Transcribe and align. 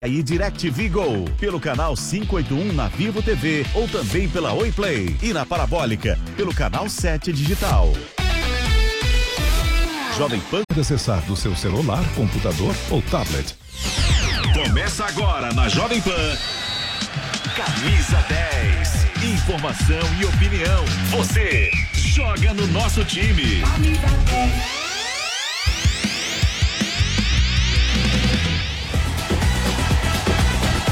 Aí 0.00 0.22
DirecTV 0.22 0.90
Go, 0.90 1.24
pelo 1.40 1.58
canal 1.58 1.96
581 1.96 2.72
na 2.72 2.86
Vivo 2.86 3.20
TV 3.20 3.66
ou 3.74 3.88
também 3.88 4.28
pela 4.28 4.52
Oi 4.52 4.70
Play 4.70 5.16
e 5.20 5.32
na 5.32 5.44
Parabólica, 5.44 6.16
pelo 6.36 6.54
canal 6.54 6.88
7 6.88 7.32
Digital. 7.32 7.92
Jovem 10.16 10.40
Pan 10.52 10.62
acessar 10.78 11.20
do 11.22 11.34
seu 11.34 11.56
celular, 11.56 12.04
computador 12.14 12.72
ou 12.90 13.02
tablet. 13.02 13.56
Começa 14.54 15.04
agora 15.04 15.52
na 15.52 15.68
Jovem 15.68 16.00
Pan. 16.00 16.38
Camisa 17.56 18.24
10. 18.28 19.34
Informação 19.34 20.14
e 20.20 20.24
opinião. 20.26 20.84
Você 21.10 21.72
joga 21.92 22.54
no 22.54 22.68
nosso 22.68 23.04
time. 23.04 23.62
Camisa 23.62 24.06
10. 24.30 24.87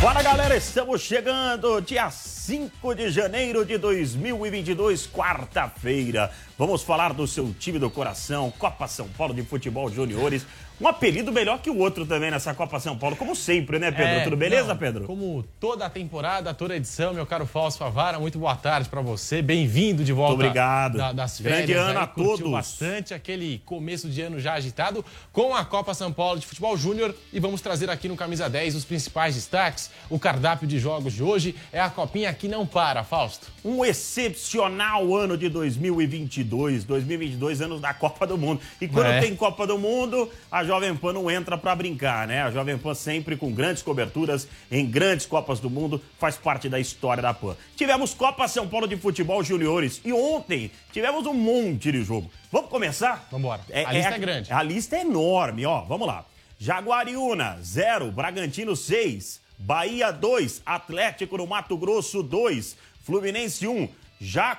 Fala 0.01 0.23
galera, 0.23 0.57
estamos 0.57 1.01
chegando 1.01 1.81
dia 1.81 2.11
5 2.11 2.95
de 2.95 3.11
janeiro 3.11 3.65
de 3.65 3.79
2022, 3.79 5.07
quarta-feira. 5.07 6.31
Vamos 6.59 6.83
falar 6.83 7.13
do 7.13 7.27
seu 7.27 7.53
time 7.55 7.79
do 7.79 7.91
coração, 7.91 8.53
Copa 8.59 8.87
São 8.87 9.09
Paulo 9.09 9.35
de 9.35 9.43
Futebol 9.43 9.91
Juniores. 9.91 10.47
Um 10.79 10.87
apelido 10.87 11.33
melhor 11.33 11.59
que 11.59 11.71
o 11.71 11.79
outro 11.79 12.05
também 12.05 12.31
nessa 12.31 12.53
Copa 12.53 12.79
São 12.79 12.99
Paulo, 12.99 13.17
como 13.17 13.35
sempre, 13.35 13.79
né, 13.79 13.91
Pedro? 13.91 14.07
É, 14.07 14.25
Tudo 14.25 14.37
beleza, 14.37 14.69
não, 14.69 14.77
Pedro? 14.77 15.05
Como 15.07 15.43
toda 15.59 15.87
a 15.87 15.91
temporada, 15.91 16.53
toda 16.53 16.77
edição, 16.77 17.15
meu 17.15 17.25
caro 17.25 17.47
Fausto 17.47 17.79
Favara, 17.79 18.19
muito 18.19 18.39
boa 18.39 18.55
tarde 18.55 18.87
para 18.87 19.01
você. 19.01 19.41
Bem-vindo 19.41 20.05
de 20.05 20.13
volta. 20.13 20.35
Muito 20.35 20.49
obrigado. 20.49 20.99
Da, 20.99 21.13
das 21.13 21.41
férias. 21.41 21.67
Grande 21.67 21.73
ano 21.73 21.99
aí, 21.99 22.05
a 22.05 22.07
todos. 22.07 22.51
bastante 22.51 23.15
aquele 23.15 23.63
começo 23.65 24.07
de 24.11 24.21
ano 24.21 24.39
já 24.39 24.53
agitado 24.53 25.03
com 25.33 25.55
a 25.55 25.65
Copa 25.65 25.95
São 25.95 26.13
Paulo 26.13 26.39
de 26.39 26.47
Futebol 26.47 26.77
Júnior 26.77 27.15
e 27.33 27.41
vamos 27.41 27.63
trazer 27.63 27.89
aqui 27.89 28.07
no 28.07 28.15
Camisa 28.15 28.47
10 28.47 28.75
os 28.75 28.85
principais 28.85 29.35
destaques. 29.35 29.91
O 30.11 30.19
cardápio 30.19 30.69
de 30.69 30.79
jogos 30.79 31.15
de 31.15 31.23
hoje 31.23 31.55
é 31.73 31.81
a 31.81 31.89
copinha 31.89 32.31
que 32.35 32.49
não 32.49 32.67
para, 32.67 33.03
Fausto. 33.03 33.47
Um 33.65 33.83
excepcional 33.83 35.17
ano 35.17 35.39
de 35.39 35.49
2022. 35.49 36.85
2022 36.85 37.63
anos 37.63 37.81
da 37.81 37.95
Copa 37.95 38.27
do 38.27 38.37
Mundo. 38.37 38.61
E 38.79 38.87
quando 38.87 39.07
é. 39.07 39.21
tem 39.23 39.35
Copa 39.35 39.67
do 39.67 39.79
Mundo, 39.79 40.31
a 40.51 40.66
Jovem 40.67 40.95
Pan 40.95 41.13
não 41.13 41.31
entra 41.31 41.57
para 41.57 41.75
brincar, 41.75 42.27
né? 42.27 42.43
A 42.43 42.51
Jovem 42.51 42.77
Pan 42.77 42.95
sempre 42.95 43.37
com 43.37 43.53
grandes 43.53 43.83
coberturas 43.83 44.47
em 44.71 44.85
grandes 44.85 45.25
Copas 45.25 45.61
do 45.61 45.71
Mundo, 45.71 46.03
faz 46.19 46.37
parte 46.37 46.69
da 46.69 46.79
história 46.79 47.23
da 47.23 47.33
Pan. 47.33 47.57
Tivemos 47.77 48.13
Copa 48.13 48.47
São 48.49 48.69
Paulo 48.69 48.87
de 48.87 48.97
Futebol 48.97 49.43
Juniores 49.43 50.01
e 50.05 50.13
ontem 50.13 50.71
tivemos 50.93 51.25
um 51.27 51.35
monte 51.35 51.93
de 51.93 52.03
jogo. 52.03 52.31
Vamos 52.51 52.69
começar? 52.69 53.27
Vamos 53.31 53.47
embora. 53.47 53.63
É, 53.71 53.85
a 53.85 53.93
lista 53.93 54.11
é, 54.11 54.15
é 54.15 54.19
grande. 54.19 54.53
A 54.53 54.63
lista 54.63 54.97
é 54.97 55.01
enorme, 55.01 55.65
ó. 55.65 55.83
Vamos 55.83 56.07
lá. 56.07 56.25
Jaguariúna, 56.59 57.59
0. 57.63 58.11
Bragantino, 58.11 58.75
6. 58.75 59.41
Bahia, 59.59 60.11
2. 60.11 60.63
Atlético 60.65 61.37
no 61.39 61.47
Mato 61.47 61.77
Grosso, 61.77 62.23
2. 62.23 62.77
Fluminense, 63.05 63.67
1. 63.67 63.73
Um. 63.73 63.89
Já 64.21 64.59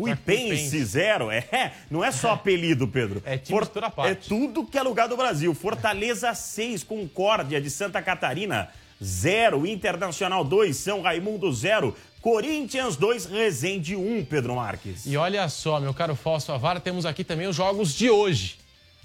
Cuipense 0.00 0.84
zero. 0.84 1.30
É, 1.30 1.72
não 1.90 2.04
é 2.04 2.10
só 2.10 2.32
apelido, 2.32 2.88
Pedro. 2.88 3.22
É 3.24 3.36
time 3.36 3.58
For... 3.58 3.66
toda 3.66 3.90
parte. 3.90 4.10
É 4.12 4.14
tudo 4.14 4.64
que 4.64 4.78
é 4.78 4.82
lugar 4.82 5.08
do 5.08 5.16
Brasil. 5.16 5.54
Fortaleza 5.54 6.34
6, 6.34 6.84
Concórdia 6.84 7.60
de 7.60 7.70
Santa 7.70 8.00
Catarina 8.00 8.68
0, 9.02 9.66
Internacional 9.66 10.44
2, 10.44 10.76
São 10.76 11.00
Raimundo 11.00 11.50
0, 11.52 11.96
Corinthians 12.20 12.96
2, 12.96 13.26
Resende 13.26 13.96
1, 13.96 14.24
Pedro 14.26 14.56
Marques. 14.56 15.06
E 15.06 15.16
olha 15.16 15.48
só, 15.48 15.80
meu 15.80 15.94
caro 15.94 16.14
Fausto 16.14 16.52
Avara, 16.52 16.78
temos 16.78 17.06
aqui 17.06 17.24
também 17.24 17.46
os 17.46 17.56
jogos 17.56 17.94
de 17.94 18.10
hoje. 18.10 18.58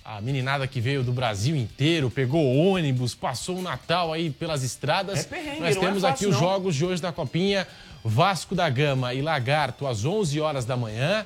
A 0.05 0.21
meninada 0.21 0.67
que 0.67 0.79
veio 0.79 1.03
do 1.03 1.11
Brasil 1.11 1.55
inteiro, 1.55 2.11
pegou 2.11 2.55
ônibus, 2.55 3.15
passou 3.15 3.57
o 3.57 3.61
Natal 3.63 4.13
aí 4.13 4.29
pelas 4.29 4.61
estradas. 4.61 5.27
É 5.31 5.59
Nós 5.59 5.75
temos 5.77 6.03
é 6.03 6.07
fácil, 6.07 6.09
aqui 6.09 6.25
os 6.27 6.37
jogos 6.37 6.75
de 6.75 6.85
hoje 6.85 7.01
da 7.01 7.11
Copinha. 7.11 7.67
Vasco 8.03 8.53
da 8.53 8.69
Gama 8.69 9.15
e 9.15 9.23
Lagarto 9.23 9.87
às 9.87 10.05
11 10.05 10.39
horas 10.39 10.63
da 10.63 10.77
manhã. 10.77 11.25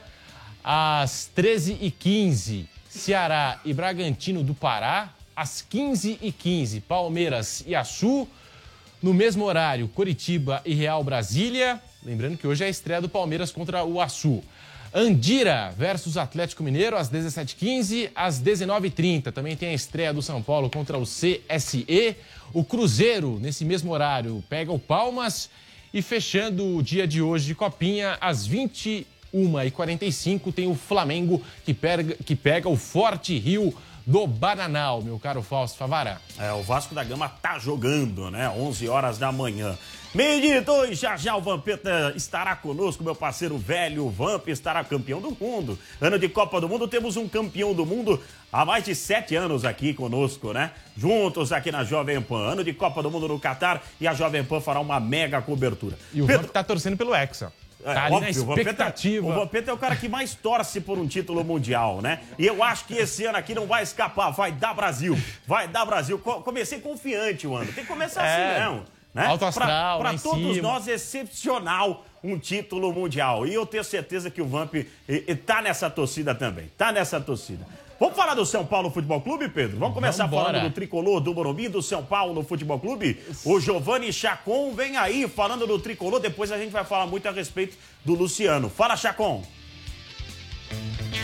Às 0.63 1.29
13h15, 1.35 2.67
Ceará 2.87 3.59
e 3.65 3.73
Bragantino 3.73 4.41
do 4.45 4.53
Pará. 4.53 5.09
Às 5.35 5.61
15h15, 5.69 6.81
Palmeiras 6.87 7.65
e 7.67 7.75
Açu. 7.75 8.25
No 9.03 9.13
mesmo 9.13 9.43
horário, 9.43 9.89
Coritiba 9.89 10.61
e 10.65 10.73
Real 10.73 11.03
Brasília. 11.03 11.81
Lembrando 12.01 12.37
que 12.37 12.47
hoje 12.47 12.63
é 12.63 12.67
a 12.67 12.69
estreia 12.69 13.01
do 13.01 13.09
Palmeiras 13.09 13.51
contra 13.51 13.83
o 13.83 13.99
Açu. 13.99 14.41
Andira 14.93 15.73
versus 15.77 16.17
Atlético 16.17 16.63
Mineiro 16.63 16.97
às 16.97 17.11
17h15, 17.11 18.09
às 18.15 18.41
19h30. 18.41 19.31
Também 19.31 19.55
tem 19.55 19.69
a 19.69 19.73
estreia 19.73 20.13
do 20.13 20.21
São 20.21 20.41
Paulo 20.41 20.69
contra 20.69 20.97
o 20.97 21.03
CSE. 21.03 22.17
O 22.51 22.63
Cruzeiro, 22.63 23.39
nesse 23.39 23.63
mesmo 23.63 23.91
horário, 23.91 24.43
pega 24.49 24.71
o 24.71 24.79
Palmas 24.79 25.49
e 25.93 26.01
fechando 26.01 26.75
o 26.75 26.81
dia 26.81 27.07
de 27.07 27.21
hoje 27.21 27.45
de 27.45 27.53
Copinha, 27.55 28.17
às 28.19 28.49
21h45, 28.49 30.51
tem 30.53 30.67
o 30.67 30.73
Flamengo 30.73 31.41
que 31.63 31.73
pega, 31.73 32.15
que 32.15 32.35
pega 32.35 32.67
o 32.67 32.75
Forte 32.75 33.37
Rio 33.37 33.71
do 34.09 34.25
Bananal, 34.25 35.03
meu 35.03 35.19
caro 35.19 35.43
Fausto 35.43 35.77
Favará. 35.77 36.17
É, 36.39 36.51
o 36.51 36.63
Vasco 36.63 36.95
da 36.95 37.03
Gama 37.03 37.29
tá 37.29 37.59
jogando, 37.59 38.31
né? 38.31 38.49
11 38.49 38.89
horas 38.89 39.19
da 39.19 39.31
manhã. 39.31 39.77
Meio 40.15 40.41
dia 40.41 40.61
dois, 40.63 40.97
já 40.97 41.15
já 41.15 41.35
o 41.35 41.41
Vampeta 41.41 42.11
estará 42.15 42.55
conosco, 42.55 43.03
meu 43.03 43.13
parceiro 43.13 43.55
velho, 43.55 44.07
o 44.07 44.09
Vamp 44.09 44.47
estará 44.47 44.83
campeão 44.83 45.21
do 45.21 45.37
mundo. 45.39 45.77
Ano 46.01 46.17
de 46.17 46.27
Copa 46.27 46.59
do 46.59 46.67
Mundo, 46.67 46.87
temos 46.87 47.17
um 47.17 47.29
campeão 47.29 47.75
do 47.75 47.85
mundo 47.85 48.19
há 48.51 48.65
mais 48.65 48.83
de 48.83 48.95
sete 48.95 49.35
anos 49.35 49.63
aqui 49.63 49.93
conosco, 49.93 50.53
né? 50.53 50.71
Juntos 50.97 51.51
aqui 51.51 51.71
na 51.71 51.83
Jovem 51.83 52.19
Pan. 52.19 52.53
Ano 52.53 52.63
de 52.63 52.73
Copa 52.73 53.03
do 53.03 53.11
Mundo 53.11 53.27
no 53.27 53.39
Catar 53.39 53.83
e 54.01 54.07
a 54.07 54.15
Jovem 54.15 54.43
Pan 54.43 54.59
fará 54.59 54.79
uma 54.79 54.99
mega 54.99 55.39
cobertura. 55.39 55.95
E 56.11 56.23
o 56.23 56.25
Pedro... 56.25 56.41
Vamp 56.41 56.51
tá 56.51 56.63
torcendo 56.63 56.97
pelo 56.97 57.13
Hexa. 57.13 57.53
É, 57.83 57.93
tá 57.93 58.05
ali 58.05 58.15
óbvio, 58.15 58.19
na 58.21 58.29
expectativa. 58.29 59.27
O 59.27 59.33
Vampeta, 59.33 59.71
é 59.71 59.73
o 59.73 59.77
cara 59.77 59.95
que 59.95 60.09
mais 60.09 60.35
torce 60.35 60.81
por 60.81 60.97
um 60.97 61.07
título 61.07 61.43
mundial, 61.43 62.01
né? 62.01 62.19
E 62.37 62.45
eu 62.45 62.61
acho 62.63 62.85
que 62.85 62.93
esse 62.95 63.25
ano 63.25 63.37
aqui 63.37 63.55
não 63.55 63.65
vai 63.65 63.83
escapar, 63.83 64.31
vai 64.31 64.51
dar 64.51 64.73
Brasil. 64.73 65.17
Vai 65.47 65.67
dar 65.67 65.85
Brasil. 65.85 66.19
Comecei 66.19 66.79
confiante 66.79 67.47
o 67.47 67.55
ano. 67.55 67.71
Tem 67.71 67.83
que 67.83 67.89
começar 67.89 68.21
assim 68.21 68.41
é. 68.41 68.51
assim 68.51 68.69
mesmo. 68.69 68.85
Né? 69.13 69.25
Alto 69.25 69.45
astral, 69.45 69.99
Para 69.99 70.17
todos 70.17 70.55
cima. 70.55 70.61
nós, 70.61 70.87
excepcional 70.87 72.05
um 72.23 72.37
título 72.37 72.91
mundial. 72.91 73.47
E 73.47 73.53
eu 73.53 73.65
tenho 73.65 73.83
certeza 73.83 74.29
que 74.29 74.41
o 74.41 74.45
Vamp 74.45 74.75
está 75.07 75.61
nessa 75.61 75.89
torcida 75.89 76.35
também. 76.35 76.65
Está 76.65 76.91
nessa 76.91 77.19
torcida. 77.19 77.65
Vamos 77.99 78.15
falar 78.15 78.33
do 78.33 78.45
São 78.45 78.65
Paulo 78.65 78.89
Futebol 78.89 79.19
Clube, 79.19 79.49
Pedro? 79.49 79.77
Vamos 79.77 79.93
começar 79.93 80.23
Vambora. 80.25 80.53
falando 80.53 80.69
do 80.69 80.73
tricolor 80.73 81.19
do 81.19 81.33
Morumbi, 81.33 81.67
do 81.67 81.81
São 81.81 82.01
Paulo 82.01 82.41
Futebol 82.43 82.79
Clube. 82.79 83.19
O 83.43 83.59
Giovanni 83.59 84.13
Chacon 84.13 84.71
vem 84.73 84.95
aí 84.95 85.27
falando 85.27 85.67
do 85.67 85.77
tricolor. 85.77 86.21
Depois 86.21 86.49
a 86.49 86.57
gente 86.57 86.71
vai 86.71 86.85
falar 86.85 87.07
muito 87.07 87.27
a 87.27 87.31
respeito 87.31 87.77
do 88.05 88.13
Luciano. 88.15 88.69
Fala, 88.69 88.95
Chacon. 88.95 89.43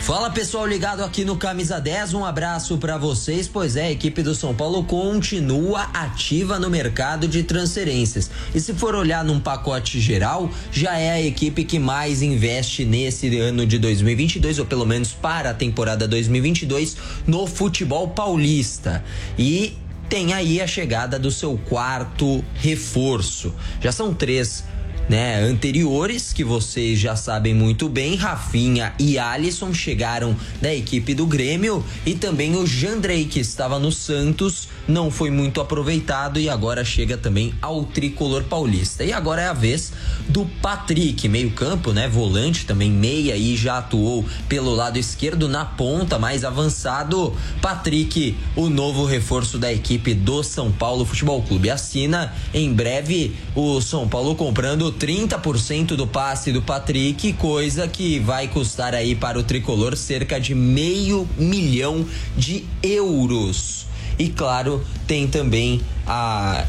Fala 0.06 0.30
pessoal 0.30 0.64
ligado 0.64 1.02
aqui 1.02 1.24
no 1.24 1.36
Camisa 1.36 1.80
10, 1.80 2.14
um 2.14 2.24
abraço 2.24 2.78
para 2.78 2.96
vocês, 2.96 3.48
pois 3.48 3.74
é, 3.74 3.86
a 3.86 3.90
equipe 3.90 4.22
do 4.22 4.36
São 4.36 4.54
Paulo 4.54 4.84
continua 4.84 5.82
ativa 5.92 6.60
no 6.60 6.70
mercado 6.70 7.26
de 7.26 7.42
transferências. 7.42 8.30
E 8.54 8.60
se 8.60 8.72
for 8.72 8.94
olhar 8.94 9.24
num 9.24 9.40
pacote 9.40 9.98
geral, 9.98 10.48
já 10.70 10.96
é 10.96 11.10
a 11.10 11.20
equipe 11.20 11.64
que 11.64 11.80
mais 11.80 12.22
investe 12.22 12.84
nesse 12.84 13.36
ano 13.36 13.66
de 13.66 13.80
2022, 13.80 14.60
ou 14.60 14.66
pelo 14.66 14.86
menos 14.86 15.12
para 15.12 15.50
a 15.50 15.54
temporada 15.54 16.06
2022, 16.06 16.96
no 17.26 17.44
futebol 17.48 18.06
paulista. 18.06 19.04
E 19.36 19.76
tem 20.08 20.32
aí 20.34 20.60
a 20.60 20.68
chegada 20.68 21.18
do 21.18 21.32
seu 21.32 21.58
quarto 21.68 22.44
reforço. 22.54 23.52
Já 23.80 23.90
são 23.90 24.14
três 24.14 24.62
né, 25.08 25.40
anteriores, 25.42 26.32
que 26.32 26.42
vocês 26.42 26.98
já 26.98 27.14
sabem 27.14 27.54
muito 27.54 27.88
bem, 27.88 28.16
Rafinha 28.16 28.92
e 28.98 29.18
Alisson 29.18 29.72
chegaram 29.72 30.36
da 30.60 30.74
equipe 30.74 31.14
do 31.14 31.26
Grêmio 31.26 31.84
e 32.04 32.14
também 32.14 32.56
o 32.56 32.66
Jandrei, 32.66 33.24
que 33.24 33.38
estava 33.38 33.78
no 33.78 33.92
Santos, 33.92 34.68
não 34.88 35.10
foi 35.10 35.30
muito 35.30 35.60
aproveitado 35.60 36.38
e 36.38 36.48
agora 36.48 36.84
chega 36.84 37.16
também 37.16 37.54
ao 37.62 37.84
tricolor 37.84 38.44
paulista. 38.44 39.04
E 39.04 39.12
agora 39.12 39.42
é 39.42 39.48
a 39.48 39.52
vez 39.52 39.92
do 40.28 40.44
Patrick, 40.60 41.28
meio-campo, 41.28 41.92
né, 41.92 42.08
volante, 42.08 42.66
também 42.66 42.90
meia 42.90 43.36
e 43.36 43.56
já 43.56 43.78
atuou 43.78 44.24
pelo 44.48 44.74
lado 44.74 44.98
esquerdo 44.98 45.48
na 45.48 45.64
ponta, 45.64 46.18
mais 46.18 46.44
avançado. 46.44 47.34
Patrick, 47.60 48.36
o 48.54 48.68
novo 48.68 49.04
reforço 49.04 49.58
da 49.58 49.72
equipe 49.72 50.14
do 50.14 50.42
São 50.42 50.72
Paulo 50.72 51.04
Futebol 51.04 51.42
Clube. 51.42 51.70
Assina 51.70 52.34
em 52.52 52.72
breve 52.72 53.36
o 53.54 53.80
São 53.80 54.08
Paulo 54.08 54.34
comprando 54.34 54.95
30% 54.96 55.96
do 55.96 56.06
passe 56.06 56.52
do 56.52 56.62
Patrick, 56.62 57.32
coisa 57.34 57.86
que 57.86 58.18
vai 58.18 58.48
custar 58.48 58.94
aí 58.94 59.14
para 59.14 59.38
o 59.38 59.42
tricolor 59.42 59.96
cerca 59.96 60.40
de 60.40 60.54
meio 60.54 61.28
milhão 61.38 62.06
de 62.36 62.64
euros. 62.82 63.86
E 64.18 64.28
claro, 64.28 64.84
tem 65.06 65.26
também 65.26 65.80
a 66.06 66.66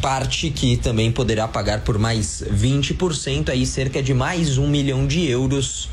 parte 0.00 0.50
que 0.50 0.76
também 0.76 1.12
poderá 1.12 1.46
pagar 1.46 1.82
por 1.82 1.98
mais 1.98 2.42
20%, 2.42 3.50
aí 3.50 3.64
cerca 3.64 4.02
de 4.02 4.12
mais 4.12 4.58
um 4.58 4.66
milhão 4.66 5.06
de 5.06 5.28
euros 5.28 5.88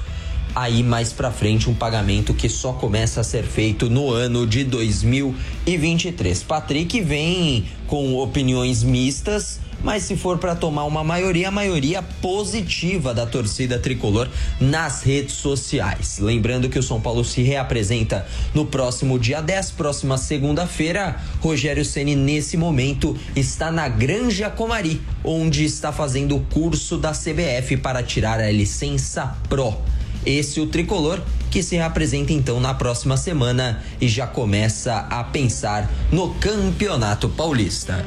aí 0.55 0.81
mais 0.81 1.13
para 1.13 1.31
frente 1.31 1.69
um 1.69 1.73
pagamento 1.73 2.33
que 2.33 2.49
só 2.49 2.73
começa 2.73 3.21
a 3.21 3.23
ser 3.23 3.43
feito 3.43 3.89
no 3.89 4.11
ano 4.11 4.47
de 4.47 4.63
2023. 4.63 6.43
Patrick 6.43 6.99
vem 7.01 7.65
com 7.87 8.15
opiniões 8.15 8.83
mistas 8.83 9.59
mas 9.83 10.03
se 10.03 10.15
for 10.15 10.37
para 10.37 10.55
tomar 10.55 10.85
uma 10.85 11.03
maioria, 11.03 11.47
a 11.47 11.51
maioria 11.51 12.01
positiva 12.01 13.13
da 13.13 13.25
torcida 13.25 13.79
tricolor 13.79 14.29
nas 14.59 15.03
redes 15.03 15.35
sociais. 15.35 16.19
Lembrando 16.19 16.69
que 16.69 16.79
o 16.79 16.83
São 16.83 16.99
Paulo 16.99 17.23
se 17.23 17.41
reapresenta 17.41 18.25
no 18.53 18.65
próximo 18.65 19.17
dia 19.17 19.41
10, 19.41 19.71
próxima 19.71 20.17
segunda-feira. 20.17 21.19
Rogério 21.39 21.85
Ceni 21.85 22.15
nesse 22.15 22.57
momento 22.57 23.15
está 23.35 23.71
na 23.71 23.87
Granja 23.87 24.49
Comari, 24.49 25.01
onde 25.23 25.63
está 25.63 25.91
fazendo 25.91 26.35
o 26.35 26.41
curso 26.41 26.97
da 26.97 27.11
CBF 27.11 27.77
para 27.77 28.03
tirar 28.03 28.39
a 28.39 28.51
licença 28.51 29.37
Pro. 29.47 29.77
Esse 30.25 30.59
o 30.59 30.67
tricolor 30.67 31.21
que 31.49 31.63
se 31.63 31.75
reapresenta 31.75 32.33
então 32.33 32.59
na 32.59 32.73
próxima 32.73 33.17
semana 33.17 33.81
e 33.99 34.07
já 34.07 34.27
começa 34.27 35.07
a 35.09 35.23
pensar 35.23 35.89
no 36.11 36.33
Campeonato 36.35 37.29
Paulista. 37.29 38.05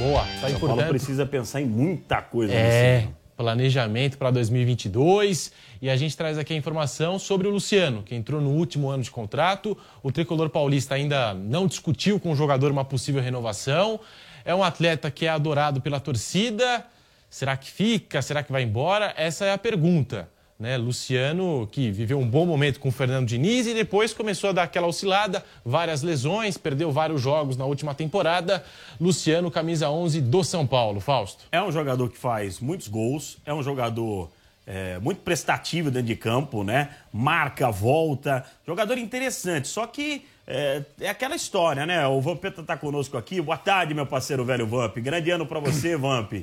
Boa, 0.00 0.22
tá 0.22 0.48
São 0.48 0.48
importante. 0.48 0.78
Paulo 0.78 0.88
precisa 0.88 1.26
pensar 1.26 1.60
em 1.60 1.66
muita 1.66 2.22
coisa. 2.22 2.54
É, 2.54 3.06
planejamento 3.36 4.16
para 4.16 4.30
2022. 4.30 5.52
E 5.82 5.90
a 5.90 5.96
gente 5.96 6.16
traz 6.16 6.38
aqui 6.38 6.54
a 6.54 6.56
informação 6.56 7.18
sobre 7.18 7.46
o 7.46 7.50
Luciano, 7.50 8.02
que 8.02 8.14
entrou 8.14 8.40
no 8.40 8.48
último 8.48 8.88
ano 8.88 9.02
de 9.02 9.10
contrato. 9.10 9.76
O 10.02 10.10
tricolor 10.10 10.48
paulista 10.48 10.94
ainda 10.94 11.34
não 11.34 11.66
discutiu 11.66 12.18
com 12.18 12.32
o 12.32 12.34
jogador 12.34 12.72
uma 12.72 12.82
possível 12.82 13.20
renovação. 13.20 14.00
É 14.42 14.54
um 14.54 14.64
atleta 14.64 15.10
que 15.10 15.26
é 15.26 15.28
adorado 15.28 15.82
pela 15.82 16.00
torcida. 16.00 16.82
Será 17.28 17.54
que 17.54 17.70
fica? 17.70 18.22
Será 18.22 18.42
que 18.42 18.50
vai 18.50 18.62
embora? 18.62 19.12
Essa 19.18 19.44
é 19.44 19.52
a 19.52 19.58
pergunta. 19.58 20.30
Né? 20.60 20.76
Luciano, 20.76 21.66
que 21.72 21.90
viveu 21.90 22.18
um 22.18 22.28
bom 22.28 22.44
momento 22.44 22.78
com 22.80 22.90
o 22.90 22.92
Fernando 22.92 23.26
Diniz 23.26 23.66
e 23.66 23.72
depois 23.72 24.12
começou 24.12 24.50
a 24.50 24.52
dar 24.52 24.64
aquela 24.64 24.86
oscilada, 24.86 25.42
várias 25.64 26.02
lesões, 26.02 26.58
perdeu 26.58 26.92
vários 26.92 27.22
jogos 27.22 27.56
na 27.56 27.64
última 27.64 27.94
temporada. 27.94 28.62
Luciano, 29.00 29.50
camisa 29.50 29.88
11 29.88 30.20
do 30.20 30.44
São 30.44 30.66
Paulo. 30.66 31.00
Fausto. 31.00 31.44
É 31.50 31.62
um 31.62 31.72
jogador 31.72 32.10
que 32.10 32.18
faz 32.18 32.60
muitos 32.60 32.88
gols, 32.88 33.38
é 33.46 33.54
um 33.54 33.62
jogador 33.62 34.30
é, 34.66 34.98
muito 34.98 35.22
prestativo 35.22 35.90
dentro 35.90 36.08
de 36.08 36.16
campo, 36.16 36.62
né? 36.62 36.90
Marca, 37.10 37.70
volta. 37.70 38.44
Jogador 38.66 38.98
interessante, 38.98 39.66
só 39.66 39.86
que 39.86 40.26
é, 40.46 40.82
é, 41.00 41.08
aquela 41.08 41.34
história, 41.34 41.86
né? 41.86 42.06
O 42.06 42.20
Vampeta 42.20 42.62
tá 42.62 42.76
conosco 42.76 43.16
aqui. 43.16 43.40
Boa 43.40 43.56
tarde, 43.56 43.94
meu 43.94 44.04
parceiro 44.04 44.44
velho 44.44 44.66
Vamp. 44.66 44.98
Grande 44.98 45.30
ano 45.30 45.46
para 45.46 45.58
você, 45.58 45.96
Vamp. 45.96 46.34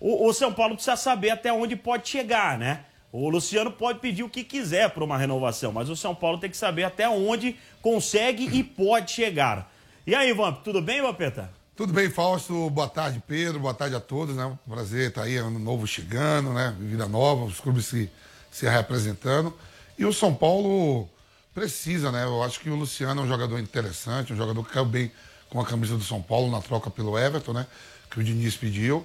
O, 0.00 0.26
o 0.26 0.32
São 0.32 0.52
Paulo 0.52 0.74
precisa 0.74 0.96
saber 0.96 1.30
até 1.30 1.52
onde 1.52 1.76
pode 1.76 2.08
chegar, 2.08 2.58
né? 2.58 2.80
O 3.12 3.28
Luciano 3.28 3.72
pode 3.72 3.98
pedir 3.98 4.22
o 4.22 4.28
que 4.28 4.44
quiser 4.44 4.90
para 4.90 5.02
uma 5.02 5.18
renovação, 5.18 5.72
mas 5.72 5.88
o 5.88 5.96
São 5.96 6.14
Paulo 6.14 6.38
tem 6.38 6.48
que 6.48 6.56
saber 6.56 6.84
até 6.84 7.08
onde 7.08 7.56
consegue 7.82 8.44
e 8.56 8.62
pode 8.62 9.10
chegar. 9.10 9.72
E 10.06 10.14
aí, 10.14 10.32
Vamp, 10.32 10.62
tudo 10.62 10.80
bem, 10.80 11.02
Vampeta? 11.02 11.50
Tudo 11.74 11.92
bem, 11.92 12.08
Fausto. 12.08 12.70
Boa 12.70 12.88
tarde, 12.88 13.20
Pedro. 13.26 13.58
Boa 13.58 13.74
tarde 13.74 13.96
a 13.96 14.00
todos, 14.00 14.36
né? 14.36 14.56
Prazer 14.68 15.08
estar 15.08 15.22
aí, 15.22 15.36
ano 15.36 15.58
novo 15.58 15.88
chegando, 15.88 16.52
né? 16.52 16.76
Vida 16.78 17.08
nova, 17.08 17.44
os 17.44 17.58
clubes 17.58 17.86
se, 17.86 18.08
se 18.50 18.68
representando. 18.68 19.52
E 19.98 20.04
o 20.04 20.12
São 20.12 20.32
Paulo 20.32 21.08
precisa, 21.52 22.12
né? 22.12 22.24
Eu 22.24 22.42
acho 22.44 22.60
que 22.60 22.70
o 22.70 22.76
Luciano 22.76 23.22
é 23.22 23.24
um 23.24 23.28
jogador 23.28 23.58
interessante, 23.58 24.32
um 24.32 24.36
jogador 24.36 24.62
que 24.62 24.72
caiu 24.72 24.84
bem 24.84 25.10
com 25.48 25.60
a 25.60 25.66
camisa 25.66 25.96
do 25.96 26.04
São 26.04 26.22
Paulo 26.22 26.48
na 26.48 26.60
troca 26.60 26.90
pelo 26.90 27.18
Everton, 27.18 27.54
né? 27.54 27.66
Que 28.08 28.20
o 28.20 28.22
Diniz 28.22 28.56
pediu. 28.56 29.04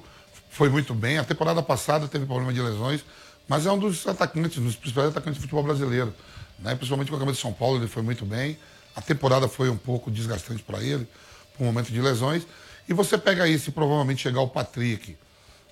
Foi 0.52 0.70
muito 0.70 0.94
bem. 0.94 1.18
A 1.18 1.24
temporada 1.24 1.64
passada 1.64 2.08
teve 2.08 2.26
problema 2.26 2.54
de 2.54 2.62
lesões 2.62 3.04
mas 3.48 3.66
é 3.66 3.72
um 3.72 3.78
dos 3.78 4.06
atacantes, 4.08 4.62
dos 4.62 4.76
principais 4.76 5.10
atacantes 5.10 5.40
do 5.40 5.42
futebol 5.42 5.64
brasileiro. 5.64 6.14
Né? 6.60 6.76
Principalmente 6.76 7.10
com 7.10 7.16
a 7.16 7.20
camisa 7.20 7.36
de 7.36 7.42
São 7.42 7.54
Paulo, 7.54 7.78
ele 7.78 7.88
foi 7.88 8.02
muito 8.02 8.26
bem. 8.26 8.58
A 8.96 9.02
temporada 9.02 9.48
foi 9.48 9.70
um 9.70 9.78
pouco 9.78 10.10
desgastante 10.10 10.64
para 10.64 10.82
ele, 10.82 11.08
por 11.56 11.64
um 11.64 11.68
momento 11.68 11.92
de 11.92 12.02
lesões. 12.02 12.44
E 12.88 12.94
você 12.94 13.18
pega 13.18 13.44
aí, 13.44 13.58
se 13.60 13.72
provavelmente 13.72 14.22
chegar 14.22 14.42
o 14.42 14.48
Patrick, 14.48 15.18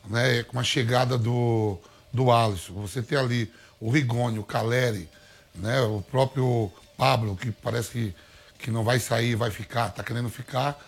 né? 0.10 0.44
com 0.44 0.60
a 0.60 0.64
chegada 0.64 1.18
do, 1.18 1.78
do 2.12 2.32
Alisson, 2.32 2.74
você 2.74 3.02
tem 3.02 3.18
ali 3.18 3.52
o 3.80 3.90
Rigoni, 3.90 4.40
o 4.40 4.44
Caleri, 4.44 5.10
né? 5.56 5.82
o 5.82 6.02
próprio 6.02 6.72
Pablo, 6.98 7.36
que 7.36 7.52
parece 7.52 7.92
que, 7.92 8.16
que 8.60 8.72
não 8.72 8.84
vai 8.84 9.00
sair, 9.00 9.36
vai 9.36 9.52
ficar, 9.52 9.88
está 9.88 10.04
querendo 10.04 10.30
ficar. 10.30 10.80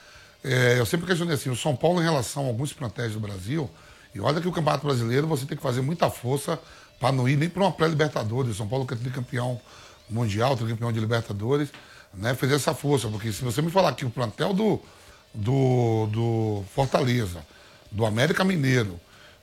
É, 0.43 0.77
eu 0.77 0.85
sempre 0.85 1.07
questionei 1.07 1.35
assim, 1.35 1.49
o 1.49 1.55
São 1.55 1.75
Paulo 1.75 1.99
em 2.01 2.03
relação 2.03 2.43
a 2.43 2.47
alguns 2.47 2.71
plantéis 2.71 3.13
do 3.13 3.19
Brasil, 3.19 3.69
e 4.15 4.21
olha 4.21 4.39
que 4.39 4.47
o 4.47 4.51
Campeonato 4.51 4.87
Brasileiro 4.87 5.27
você 5.27 5.45
tem 5.45 5.57
que 5.57 5.61
fazer 5.61 5.81
muita 5.81 6.09
força 6.09 6.57
para 6.97 7.11
não 7.11 7.27
ir 7.27 7.35
nem 7.35 7.49
para 7.49 7.61
uma 7.61 7.71
pré-Libertadores. 7.71 8.55
São 8.55 8.65
Paulo 8.65 8.87
que 8.87 8.93
é 8.93 8.97
tricampeão 8.97 9.59
mundial, 10.09 10.55
tricampeão 10.55 10.89
de 10.89 11.01
Libertadores, 11.01 11.69
né? 12.13 12.33
Fez 12.33 12.53
essa 12.53 12.73
força, 12.73 13.09
porque 13.09 13.31
se 13.33 13.43
você 13.43 13.61
me 13.61 13.69
falar 13.69 13.93
que 13.93 14.05
o 14.05 14.09
plantel 14.09 14.53
do, 14.53 14.81
do, 15.33 16.07
do 16.07 16.63
Fortaleza, 16.73 17.45
do 17.91 18.05
América 18.05 18.45
Mineiro, 18.45 18.97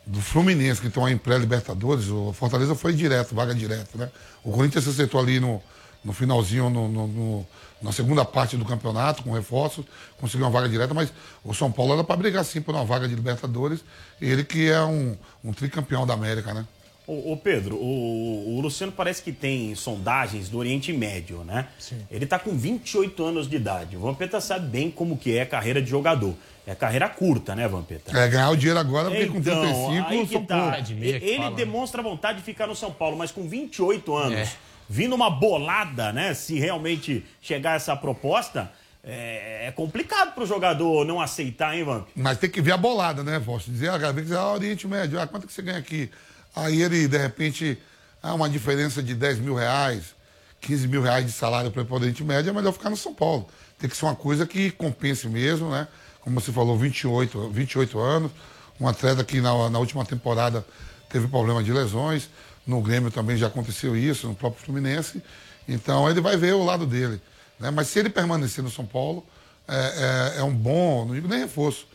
do 0.06 0.22
Fluminense, 0.22 0.80
que 0.80 0.86
estão 0.86 1.04
aí 1.04 1.12
em 1.12 1.18
pré-Libertadores, 1.18 2.08
o 2.08 2.32
Fortaleza 2.32 2.74
foi 2.74 2.94
direto, 2.94 3.34
vaga 3.34 3.54
direta, 3.54 3.98
né? 3.98 4.10
O 4.42 4.52
Corinthians 4.52 4.84
se 4.84 4.90
acertou 4.90 5.20
ali 5.20 5.38
no, 5.38 5.62
no 6.04 6.12
finalzinho, 6.12 6.68
no, 6.68 6.88
no, 6.88 7.06
no, 7.06 7.46
na 7.80 7.92
segunda 7.92 8.24
parte 8.24 8.56
do 8.56 8.64
campeonato, 8.64 9.22
com 9.22 9.32
reforços, 9.32 9.84
conseguiu 10.20 10.46
uma 10.46 10.52
vaga 10.52 10.68
direta, 10.68 10.92
mas 10.94 11.12
o 11.44 11.54
São 11.54 11.70
Paulo 11.70 11.94
era 11.94 12.04
para 12.04 12.16
brigar 12.16 12.44
sim 12.44 12.60
por 12.60 12.74
uma 12.74 12.84
vaga 12.84 13.08
de 13.08 13.14
Libertadores, 13.14 13.84
ele 14.20 14.44
que 14.44 14.70
é 14.70 14.82
um, 14.82 15.16
um 15.44 15.52
tricampeão 15.52 16.06
da 16.06 16.14
América, 16.14 16.52
né? 16.52 16.66
Ô, 17.06 17.32
ô 17.32 17.36
Pedro, 17.36 17.76
o, 17.76 18.56
o, 18.56 18.60
Luciano 18.60 18.92
parece 18.92 19.22
que 19.22 19.32
tem 19.32 19.74
sondagens 19.74 20.48
do 20.48 20.58
Oriente 20.58 20.92
Médio, 20.92 21.42
né? 21.42 21.66
Sim. 21.76 21.98
Ele 22.08 22.24
está 22.24 22.38
com 22.38 22.56
28 22.56 23.24
anos 23.24 23.48
de 23.48 23.56
idade. 23.56 23.96
O 23.96 24.00
Vampeta 24.00 24.40
sabe 24.40 24.68
bem 24.68 24.88
como 24.88 25.16
que 25.16 25.36
é 25.36 25.42
a 25.42 25.46
carreira 25.46 25.82
de 25.82 25.90
jogador. 25.90 26.34
É 26.64 26.76
carreira 26.76 27.08
curta, 27.08 27.56
né, 27.56 27.66
Vampeta? 27.66 28.16
É, 28.16 28.28
ganhar 28.28 28.50
o 28.50 28.56
dinheiro 28.56 28.78
agora, 28.78 29.10
porque 29.10 29.24
então, 29.24 29.32
com 29.34 29.42
35 29.42 30.08
aí 30.08 30.26
que 30.28 30.40
tá. 30.46 30.78
Ele 30.90 31.36
fala, 31.36 31.50
né? 31.50 31.56
demonstra 31.56 32.00
vontade 32.02 32.38
de 32.38 32.44
ficar 32.44 32.68
no 32.68 32.76
São 32.76 32.92
Paulo, 32.92 33.16
mas 33.16 33.32
com 33.32 33.48
28 33.48 34.16
anos... 34.16 34.38
É 34.38 34.71
vindo 34.92 35.14
uma 35.14 35.30
bolada, 35.30 36.12
né? 36.12 36.34
Se 36.34 36.58
realmente 36.58 37.24
chegar 37.40 37.76
essa 37.76 37.96
proposta, 37.96 38.70
é, 39.02 39.68
é 39.68 39.72
complicado 39.72 40.34
para 40.34 40.44
o 40.44 40.46
jogador 40.46 41.06
não 41.06 41.18
aceitar, 41.18 41.74
hein, 41.74 41.82
Vamp? 41.82 42.08
Mas 42.14 42.36
tem 42.36 42.50
que 42.50 42.60
ver 42.60 42.72
a 42.72 42.76
bolada, 42.76 43.22
né, 43.22 43.40
Posso 43.40 43.70
Dizer, 43.70 43.88
ah, 43.88 44.12
vem 44.12 44.22
dizer, 44.22 44.36
ah, 44.36 44.52
Oriente 44.52 44.86
Médio, 44.86 45.18
ah, 45.18 45.26
quanto 45.26 45.46
que 45.46 45.52
você 45.52 45.62
ganha 45.62 45.78
aqui? 45.78 46.10
Aí 46.54 46.82
ele, 46.82 47.08
de 47.08 47.16
repente, 47.16 47.78
ah, 48.22 48.34
uma 48.34 48.50
diferença 48.50 49.02
de 49.02 49.14
10 49.14 49.38
mil 49.38 49.54
reais, 49.54 50.14
15 50.60 50.86
mil 50.86 51.00
reais 51.00 51.24
de 51.24 51.32
salário 51.32 51.70
para 51.70 51.82
o 51.82 51.94
Oriente 51.94 52.22
Médio, 52.22 52.50
é 52.50 52.52
melhor 52.52 52.72
ficar 52.72 52.90
no 52.90 52.96
São 52.96 53.14
Paulo. 53.14 53.48
Tem 53.78 53.88
que 53.88 53.96
ser 53.96 54.04
uma 54.04 54.14
coisa 54.14 54.46
que 54.46 54.70
compense 54.70 55.26
mesmo, 55.26 55.70
né? 55.70 55.88
Como 56.20 56.38
você 56.38 56.52
falou, 56.52 56.76
28, 56.76 57.48
28 57.48 57.98
anos, 57.98 58.30
um 58.78 58.86
atleta 58.86 59.24
que 59.24 59.40
na, 59.40 59.70
na 59.70 59.78
última 59.78 60.04
temporada 60.04 60.64
teve 61.08 61.26
problema 61.28 61.62
de 61.62 61.72
lesões. 61.72 62.28
No 62.66 62.80
Grêmio 62.80 63.10
também 63.10 63.36
já 63.36 63.48
aconteceu 63.48 63.96
isso, 63.96 64.28
no 64.28 64.34
próprio 64.34 64.64
Fluminense. 64.64 65.22
Então 65.68 66.08
ele 66.08 66.20
vai 66.20 66.36
ver 66.36 66.54
o 66.54 66.64
lado 66.64 66.86
dele. 66.86 67.20
Né? 67.58 67.70
Mas 67.70 67.88
se 67.88 67.98
ele 67.98 68.10
permanecer 68.10 68.62
no 68.62 68.70
São 68.70 68.84
Paulo, 68.84 69.24
é, 69.68 70.34
é, 70.36 70.40
é 70.40 70.42
um 70.42 70.54
bom, 70.54 71.04
não 71.06 71.14
digo 71.14 71.28
nem 71.28 71.40
reforço. 71.40 71.86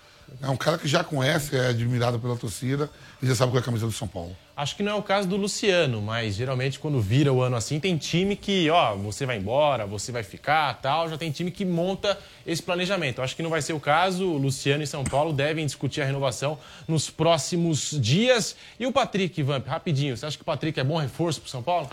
É 0.41 0.49
um 0.49 0.57
cara 0.57 0.77
que 0.77 0.87
já 0.87 1.03
conhece, 1.03 1.55
é 1.55 1.67
admirado 1.67 2.19
pela 2.19 2.35
torcida 2.35 2.89
e 3.21 3.27
já 3.27 3.35
sabe 3.35 3.51
qual 3.51 3.59
é 3.59 3.61
a 3.61 3.65
camisa 3.65 3.85
do 3.85 3.91
São 3.91 4.07
Paulo. 4.07 4.35
Acho 4.57 4.75
que 4.75 4.81
não 4.81 4.93
é 4.93 4.95
o 4.95 5.03
caso 5.03 5.27
do 5.27 5.37
Luciano, 5.37 6.01
mas 6.01 6.33
geralmente 6.33 6.79
quando 6.79 6.99
vira 6.99 7.31
o 7.31 7.43
ano 7.43 7.55
assim, 7.55 7.79
tem 7.79 7.95
time 7.95 8.35
que, 8.35 8.67
ó, 8.71 8.95
você 8.95 9.23
vai 9.23 9.37
embora, 9.37 9.85
você 9.85 10.11
vai 10.11 10.23
ficar, 10.23 10.73
tal, 10.81 11.07
já 11.07 11.15
tem 11.15 11.29
time 11.29 11.51
que 11.51 11.63
monta 11.63 12.17
esse 12.43 12.63
planejamento. 12.63 13.21
Acho 13.21 13.35
que 13.35 13.43
não 13.43 13.51
vai 13.51 13.61
ser 13.61 13.73
o 13.73 13.79
caso. 13.79 14.25
O 14.25 14.35
Luciano 14.35 14.81
e 14.81 14.87
São 14.87 15.03
Paulo 15.03 15.31
devem 15.31 15.63
discutir 15.63 16.01
a 16.01 16.05
renovação 16.05 16.57
nos 16.87 17.07
próximos 17.07 17.91
dias. 18.01 18.55
E 18.79 18.87
o 18.87 18.91
Patrick, 18.91 19.43
Vamp, 19.43 19.67
rapidinho, 19.67 20.17
você 20.17 20.25
acha 20.25 20.35
que 20.35 20.41
o 20.41 20.45
Patrick 20.45 20.79
é 20.79 20.83
bom 20.83 20.97
reforço 20.97 21.39
para 21.39 21.51
São 21.51 21.61
Paulo? 21.61 21.87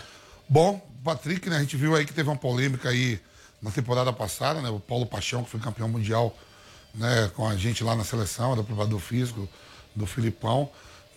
Bom, 0.49 0.81
o 1.01 1.03
Patrick, 1.03 1.47
né, 1.47 1.57
a 1.57 1.59
gente 1.59 1.77
viu 1.77 1.95
aí 1.95 2.03
que 2.03 2.13
teve 2.15 2.27
uma 2.27 2.35
polêmica 2.35 2.89
aí 2.89 3.19
na 3.61 3.69
temporada 3.69 4.11
passada, 4.11 4.59
né? 4.59 4.69
O 4.69 4.79
Paulo 4.79 5.05
Paixão, 5.05 5.43
que 5.43 5.51
foi 5.51 5.59
campeão 5.59 5.87
mundial, 5.87 6.35
né, 6.95 7.29
com 7.35 7.47
a 7.47 7.55
gente 7.55 7.83
lá 7.83 7.95
na 7.95 8.03
seleção, 8.03 8.53
era 8.53 8.63
preparador 8.63 8.99
físico 8.99 9.47
do 9.95 10.07
Filipão. 10.07 10.67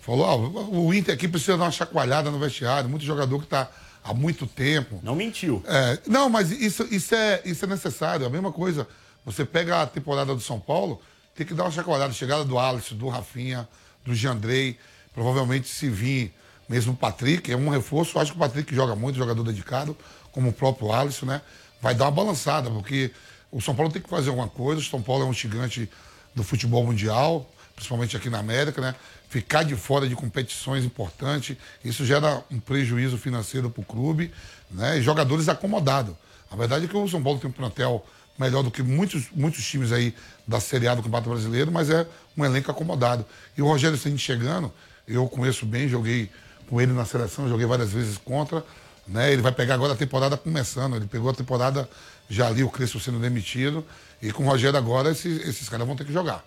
Falou, 0.09 0.25
ó, 0.25 0.69
o 0.71 0.95
Inter 0.95 1.15
aqui 1.15 1.29
precisa 1.29 1.59
dar 1.59 1.65
uma 1.65 1.71
chacoalhada 1.71 2.31
no 2.31 2.39
vestiário, 2.39 2.89
muito 2.89 3.05
jogador 3.05 3.41
que 3.41 3.45
está 3.45 3.71
há 4.03 4.15
muito 4.15 4.47
tempo. 4.47 4.99
Não 5.03 5.15
mentiu. 5.15 5.63
É, 5.67 5.99
não, 6.07 6.31
mas 6.31 6.51
isso, 6.51 6.89
isso, 6.91 7.15
é, 7.15 7.43
isso 7.45 7.67
é 7.67 7.69
necessário. 7.69 8.25
A 8.25 8.31
mesma 8.31 8.51
coisa, 8.51 8.89
você 9.23 9.45
pega 9.45 9.83
a 9.83 9.87
temporada 9.87 10.35
do 10.35 10.41
São 10.41 10.59
Paulo, 10.59 10.99
tem 11.35 11.47
que 11.47 11.53
dar 11.53 11.65
uma 11.65 11.71
chacoalhada. 11.71 12.15
Chegada 12.15 12.43
do 12.43 12.59
Alisson, 12.59 12.95
do 12.95 13.07
Rafinha, 13.07 13.69
do 14.03 14.15
Giandrei, 14.15 14.79
provavelmente 15.13 15.69
se 15.69 15.91
vir 15.91 16.33
mesmo 16.67 16.95
o 16.95 16.97
Patrick, 16.97 17.53
é 17.53 17.57
um 17.59 17.69
reforço. 17.69 18.19
Acho 18.19 18.31
que 18.33 18.39
o 18.39 18.41
Patrick 18.41 18.75
joga 18.75 18.97
muito, 18.97 19.19
jogador 19.19 19.43
dedicado, 19.43 19.95
como 20.33 20.49
o 20.49 20.53
próprio 20.55 20.91
Alisson, 20.91 21.27
né? 21.27 21.43
Vai 21.83 21.95
dar 21.95 22.07
uma 22.07 22.13
balançada, 22.13 22.71
porque 22.71 23.11
o 23.53 23.61
São 23.61 23.75
Paulo 23.75 23.93
tem 23.93 24.01
que 24.01 24.09
fazer 24.09 24.31
alguma 24.31 24.49
coisa. 24.49 24.81
O 24.81 24.85
São 24.85 25.03
Paulo 25.03 25.25
é 25.25 25.27
um 25.27 25.35
gigante 25.35 25.87
do 26.35 26.43
futebol 26.43 26.83
mundial 26.83 27.47
principalmente 27.79 28.17
aqui 28.17 28.29
na 28.29 28.39
América, 28.39 28.81
né? 28.81 28.95
Ficar 29.29 29.63
de 29.63 29.77
fora 29.77 30.09
de 30.09 30.17
competições 30.17 30.85
importantes, 30.85 31.57
isso 31.85 32.05
gera 32.05 32.43
um 32.51 32.59
prejuízo 32.59 33.17
financeiro 33.17 33.71
para 33.71 33.81
o 33.81 33.85
clube, 33.85 34.33
né? 34.71 34.99
E 34.99 35.03
jogadores 35.03 35.49
acomodados. 35.49 36.15
A 36.51 36.57
verdade 36.57 36.87
é 36.87 36.89
que 36.89 36.97
o 36.97 37.09
São 37.09 37.23
Paulo 37.23 37.39
tem 37.39 37.49
um 37.49 37.53
plantel 37.53 38.05
melhor 38.37 38.63
do 38.63 38.71
que 38.71 38.83
muitos, 38.83 39.27
muitos 39.33 39.65
times 39.65 39.93
aí 39.93 40.15
da 40.47 40.59
Série 40.61 40.89
A 40.89 40.95
do 40.95 41.03
Campeonato 41.03 41.31
Brasileiro, 41.31 41.71
mas 41.71 41.89
é 41.89 42.07
um 42.37 42.45
elenco 42.45 42.71
acomodado. 42.71 43.25
E 43.57 43.63
o 43.63 43.67
Rogério 43.67 43.97
Ceni 43.97 44.19
chegando, 44.19 44.73
eu 45.07 45.29
conheço 45.29 45.65
bem, 45.65 45.89
joguei 45.89 46.31
com 46.69 46.81
ele 46.81 46.93
na 46.93 47.05
seleção, 47.05 47.49
joguei 47.49 47.67
várias 47.67 47.93
vezes 47.93 48.19
contra, 48.19 48.65
né? 49.07 49.33
Ele 49.33 49.43
vai 49.43 49.53
pegar 49.53 49.75
agora 49.75 49.93
a 49.93 49.97
temporada 49.97 50.37
começando, 50.37 50.97
ele 50.97 51.07
pegou 51.07 51.31
a 51.31 51.35
temporada 51.35 51.89
já 52.29 52.49
ali 52.49 52.65
o 52.65 52.71
Crespo 52.71 52.99
sendo 52.99 53.19
demitido, 53.21 53.85
e 54.21 54.33
com 54.33 54.43
o 54.43 54.47
Rogério 54.47 54.77
agora 54.77 55.11
esses, 55.11 55.47
esses 55.47 55.69
caras 55.69 55.87
vão 55.87 55.95
ter 55.95 56.05
que 56.05 56.13
jogar. 56.13 56.45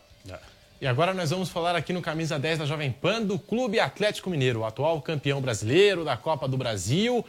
E 0.81 0.87
agora 0.87 1.13
nós 1.13 1.29
vamos 1.29 1.47
falar 1.47 1.75
aqui 1.75 1.93
no 1.93 2.01
Camisa 2.01 2.39
10 2.39 2.57
da 2.57 2.65
Jovem 2.65 2.91
Pan 2.91 3.21
do 3.21 3.37
Clube 3.37 3.79
Atlético 3.79 4.31
Mineiro, 4.31 4.61
o 4.61 4.65
atual 4.65 4.99
campeão 4.99 5.39
brasileiro 5.39 6.03
da 6.03 6.17
Copa 6.17 6.47
do 6.47 6.57
Brasil. 6.57 7.23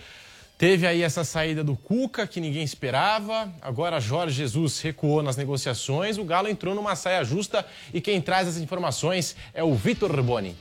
Teve 0.56 0.86
aí 0.86 1.02
essa 1.02 1.22
saída 1.22 1.62
do 1.62 1.76
Cuca, 1.76 2.26
que 2.26 2.40
ninguém 2.40 2.62
esperava. 2.62 3.52
Agora 3.60 4.00
Jorge 4.00 4.36
Jesus 4.36 4.80
recuou 4.80 5.22
nas 5.22 5.36
negociações. 5.36 6.16
O 6.16 6.24
Galo 6.24 6.48
entrou 6.48 6.74
numa 6.74 6.96
saia 6.96 7.22
justa 7.24 7.62
e 7.92 8.00
quem 8.00 8.22
traz 8.22 8.48
as 8.48 8.56
informações 8.56 9.36
é 9.52 9.62
o 9.62 9.74
Vitor 9.74 10.22
Boni. 10.22 10.56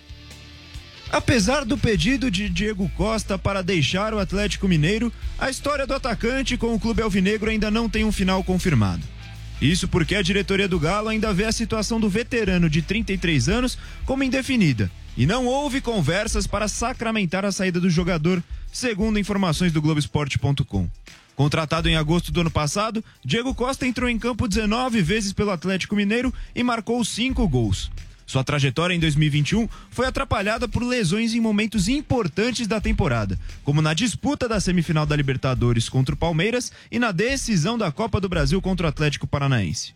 Apesar 1.09 1.63
do 1.63 1.77
pedido 1.77 2.29
de 2.29 2.49
Diego 2.49 2.91
Costa 2.97 3.39
para 3.39 3.63
deixar 3.63 4.13
o 4.13 4.19
Atlético 4.19 4.67
Mineiro, 4.67 5.13
a 5.39 5.49
história 5.49 5.87
do 5.87 5.93
atacante 5.93 6.57
com 6.57 6.75
o 6.75 6.79
clube 6.79 7.01
alvinegro 7.01 7.49
ainda 7.49 7.71
não 7.71 7.89
tem 7.89 8.03
um 8.03 8.11
final 8.11 8.43
confirmado. 8.43 9.20
Isso 9.61 9.87
porque 9.87 10.15
a 10.15 10.21
diretoria 10.23 10.67
do 10.67 10.79
Galo 10.79 11.09
ainda 11.09 11.31
vê 11.31 11.45
a 11.45 11.51
situação 11.51 11.99
do 11.99 12.09
veterano 12.09 12.67
de 12.67 12.81
33 12.81 13.47
anos 13.47 13.77
como 14.05 14.23
indefinida 14.23 14.89
e 15.15 15.25
não 15.25 15.45
houve 15.45 15.81
conversas 15.81 16.47
para 16.47 16.67
sacramentar 16.67 17.45
a 17.45 17.51
saída 17.51 17.79
do 17.79 17.89
jogador, 17.89 18.43
segundo 18.71 19.19
informações 19.19 19.71
do 19.71 19.81
Globoesporte.com. 19.81 20.89
Contratado 21.35 21.89
em 21.89 21.95
agosto 21.95 22.31
do 22.31 22.41
ano 22.41 22.51
passado, 22.51 23.03
Diego 23.23 23.53
Costa 23.53 23.85
entrou 23.85 24.09
em 24.09 24.17
campo 24.17 24.47
19 24.47 25.01
vezes 25.01 25.33
pelo 25.33 25.51
Atlético 25.51 25.95
Mineiro 25.95 26.33
e 26.55 26.63
marcou 26.63 27.03
5 27.03 27.47
gols. 27.47 27.91
Sua 28.31 28.45
trajetória 28.45 28.95
em 28.95 28.99
2021 29.01 29.67
foi 29.89 30.05
atrapalhada 30.05 30.65
por 30.65 30.81
lesões 30.83 31.33
em 31.33 31.41
momentos 31.41 31.89
importantes 31.89 32.65
da 32.65 32.79
temporada, 32.79 33.37
como 33.61 33.81
na 33.81 33.93
disputa 33.93 34.47
da 34.47 34.57
semifinal 34.57 35.05
da 35.05 35.17
Libertadores 35.17 35.89
contra 35.89 36.15
o 36.15 36.17
Palmeiras 36.17 36.71
e 36.89 36.97
na 36.97 37.11
decisão 37.11 37.77
da 37.77 37.91
Copa 37.91 38.21
do 38.21 38.29
Brasil 38.29 38.61
contra 38.61 38.85
o 38.85 38.89
Atlético 38.89 39.27
Paranaense. 39.27 39.93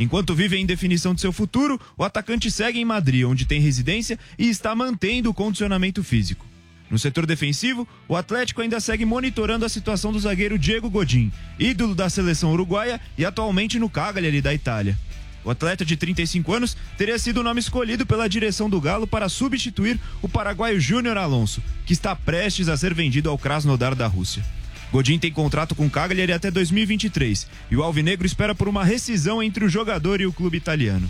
Enquanto 0.00 0.34
vive 0.34 0.56
em 0.56 0.66
definição 0.66 1.14
de 1.14 1.20
seu 1.20 1.32
futuro, 1.32 1.80
o 1.96 2.02
atacante 2.02 2.50
segue 2.50 2.80
em 2.80 2.84
Madrid, 2.84 3.24
onde 3.24 3.46
tem 3.46 3.60
residência 3.60 4.18
e 4.36 4.48
está 4.48 4.74
mantendo 4.74 5.30
o 5.30 5.34
condicionamento 5.34 6.02
físico. 6.02 6.44
No 6.90 6.98
setor 6.98 7.24
defensivo, 7.24 7.86
o 8.08 8.16
Atlético 8.16 8.62
ainda 8.62 8.80
segue 8.80 9.04
monitorando 9.04 9.64
a 9.64 9.68
situação 9.68 10.12
do 10.12 10.18
zagueiro 10.18 10.58
Diego 10.58 10.90
Godin, 10.90 11.30
ídolo 11.56 11.94
da 11.94 12.10
seleção 12.10 12.50
uruguaia 12.50 13.00
e 13.16 13.24
atualmente 13.24 13.78
no 13.78 13.88
Cagliari 13.88 14.40
da 14.40 14.52
Itália. 14.52 14.98
O 15.46 15.50
atleta 15.52 15.84
de 15.84 15.96
35 15.96 16.52
anos 16.52 16.76
teria 16.98 17.16
sido 17.20 17.38
o 17.38 17.42
nome 17.44 17.60
escolhido 17.60 18.04
pela 18.04 18.28
direção 18.28 18.68
do 18.68 18.80
Galo 18.80 19.06
para 19.06 19.28
substituir 19.28 19.96
o 20.20 20.28
paraguaio 20.28 20.80
Júnior 20.80 21.16
Alonso, 21.16 21.62
que 21.86 21.92
está 21.92 22.16
prestes 22.16 22.68
a 22.68 22.76
ser 22.76 22.92
vendido 22.92 23.30
ao 23.30 23.38
Krasnodar 23.38 23.94
da 23.94 24.08
Rússia. 24.08 24.44
Godin 24.90 25.20
tem 25.20 25.30
contrato 25.30 25.72
com 25.76 25.88
Cagliari 25.88 26.32
até 26.32 26.50
2023 26.50 27.46
e 27.70 27.76
o 27.76 27.84
Alvinegro 27.84 28.26
espera 28.26 28.56
por 28.56 28.66
uma 28.66 28.84
rescisão 28.84 29.40
entre 29.40 29.64
o 29.64 29.68
jogador 29.68 30.20
e 30.20 30.26
o 30.26 30.32
clube 30.32 30.56
italiano. 30.56 31.08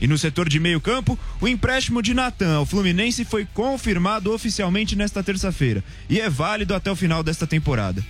E 0.00 0.06
no 0.06 0.16
setor 0.16 0.48
de 0.48 0.58
meio 0.58 0.80
campo, 0.80 1.18
o 1.38 1.46
empréstimo 1.46 2.00
de 2.00 2.14
Natan 2.14 2.56
ao 2.56 2.64
Fluminense 2.64 3.22
foi 3.22 3.46
confirmado 3.52 4.32
oficialmente 4.32 4.96
nesta 4.96 5.22
terça-feira 5.22 5.84
e 6.08 6.18
é 6.18 6.30
válido 6.30 6.74
até 6.74 6.90
o 6.90 6.96
final 6.96 7.22
desta 7.22 7.46
temporada. 7.46 8.02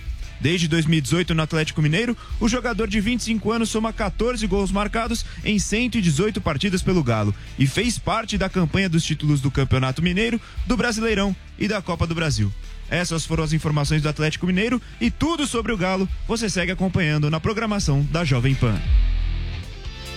Desde 0.45 0.67
2018 0.67 1.33
no 1.33 1.41
Atlético 1.41 1.81
Mineiro, 1.81 2.15
o 2.39 2.47
jogador 2.47 2.87
de 2.87 3.01
25 3.01 3.51
anos 3.51 3.67
soma 3.67 3.91
14 3.91 4.45
gols 4.45 4.71
marcados 4.71 5.25
em 5.43 5.57
118 5.57 6.39
partidas 6.39 6.83
pelo 6.83 7.03
Galo 7.03 7.33
e 7.57 7.65
fez 7.65 7.97
parte 7.97 8.37
da 8.37 8.47
campanha 8.47 8.87
dos 8.87 9.03
títulos 9.03 9.41
do 9.41 9.49
Campeonato 9.49 10.03
Mineiro, 10.03 10.39
do 10.67 10.77
Brasileirão 10.77 11.35
e 11.57 11.67
da 11.67 11.81
Copa 11.81 12.05
do 12.05 12.13
Brasil. 12.13 12.53
Essas 12.91 13.25
foram 13.25 13.43
as 13.43 13.53
informações 13.53 14.03
do 14.03 14.07
Atlético 14.07 14.45
Mineiro 14.45 14.79
e 15.01 15.09
tudo 15.09 15.47
sobre 15.47 15.71
o 15.71 15.77
Galo 15.77 16.07
você 16.27 16.47
segue 16.47 16.71
acompanhando 16.71 17.27
na 17.31 17.39
programação 17.39 18.03
da 18.11 18.23
Jovem 18.23 18.53
Pan. 18.53 18.79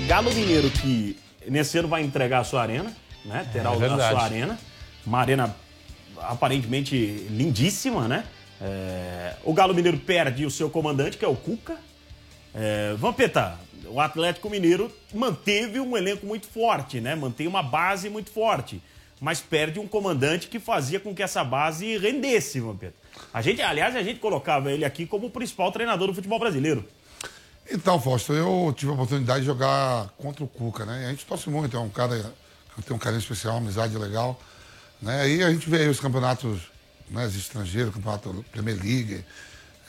Galo 0.07 0.31
Mineiro 0.35 0.69
que 0.69 1.17
nesse 1.49 1.79
ano 1.79 1.89
vai 1.89 2.03
entregar 2.03 2.41
a 2.41 2.45
sua 2.45 2.61
arena, 2.61 2.95
né? 3.25 3.49
Terá 3.51 3.71
é 3.71 3.87
a 3.87 4.11
sua 4.11 4.25
arena, 4.25 4.59
uma 5.07 5.21
arena 5.21 5.57
aparentemente 6.19 7.27
lindíssima, 7.31 8.07
né? 8.07 8.25
É, 8.61 9.35
o 9.45 9.53
Galo 9.53 9.75
Mineiro 9.75 9.99
perde 9.99 10.45
o 10.45 10.51
seu 10.51 10.69
comandante, 10.69 11.17
que 11.17 11.25
é 11.25 11.29
o 11.29 11.37
Cuca. 11.37 11.77
É, 12.55 12.95
Vampeta, 12.95 13.59
o 13.87 14.01
Atlético 14.01 14.51
Mineiro 14.51 14.91
manteve 15.15 15.81
um 15.81 15.97
elenco 15.97 16.27
muito 16.27 16.47
forte, 16.47 17.01
né? 17.01 17.15
Mantém 17.15 17.47
uma 17.47 17.63
base 17.63 18.11
muito 18.11 18.31
forte. 18.31 18.83
Mas 19.21 19.41
perde 19.41 19.81
um 19.81 19.87
comandante 19.87 20.47
que 20.47 20.61
fazia 20.61 21.01
com 21.01 21.15
que 21.15 21.23
essa 21.23 21.43
base 21.43 21.99
rendesse, 21.99 22.61
Vampeta. 22.61 22.95
A 23.33 23.43
gente, 23.43 23.61
aliás, 23.61 23.97
a 23.97 24.03
gente 24.03 24.21
colocava 24.21 24.71
ele 24.71 24.85
aqui 24.85 25.07
como 25.07 25.27
o 25.27 25.31
principal 25.31 25.73
treinador 25.73 26.09
do 26.09 26.15
futebol 26.15 26.39
brasileiro. 26.39 26.85
Então, 27.71 28.01
Fausto, 28.01 28.33
eu 28.33 28.73
tive 28.77 28.91
a 28.91 28.95
oportunidade 28.95 29.41
de 29.41 29.47
jogar 29.47 30.09
contra 30.17 30.43
o 30.43 30.49
Cuca, 30.49 30.87
né? 30.87 31.07
A 31.07 31.11
gente 31.11 31.27
torce 31.27 31.51
muito, 31.51 31.77
é 31.77 31.81
um 31.81 31.91
cara 31.91 32.33
que 32.75 32.83
tem 32.83 32.97
um 32.97 32.99
carinho 32.99 33.19
especial, 33.19 33.55
uma 33.55 33.61
amizade 33.61 33.97
legal. 33.99 34.41
Né? 35.03 35.21
Aí 35.21 35.43
a 35.43 35.51
gente 35.51 35.69
vê 35.69 35.79
aí 35.79 35.89
os 35.89 36.01
campeonatos 36.01 36.61
né, 37.11 37.27
estrangeiros, 37.27 37.95
campeonato 37.95 38.45
Premier 38.53 38.77
League, 38.77 39.25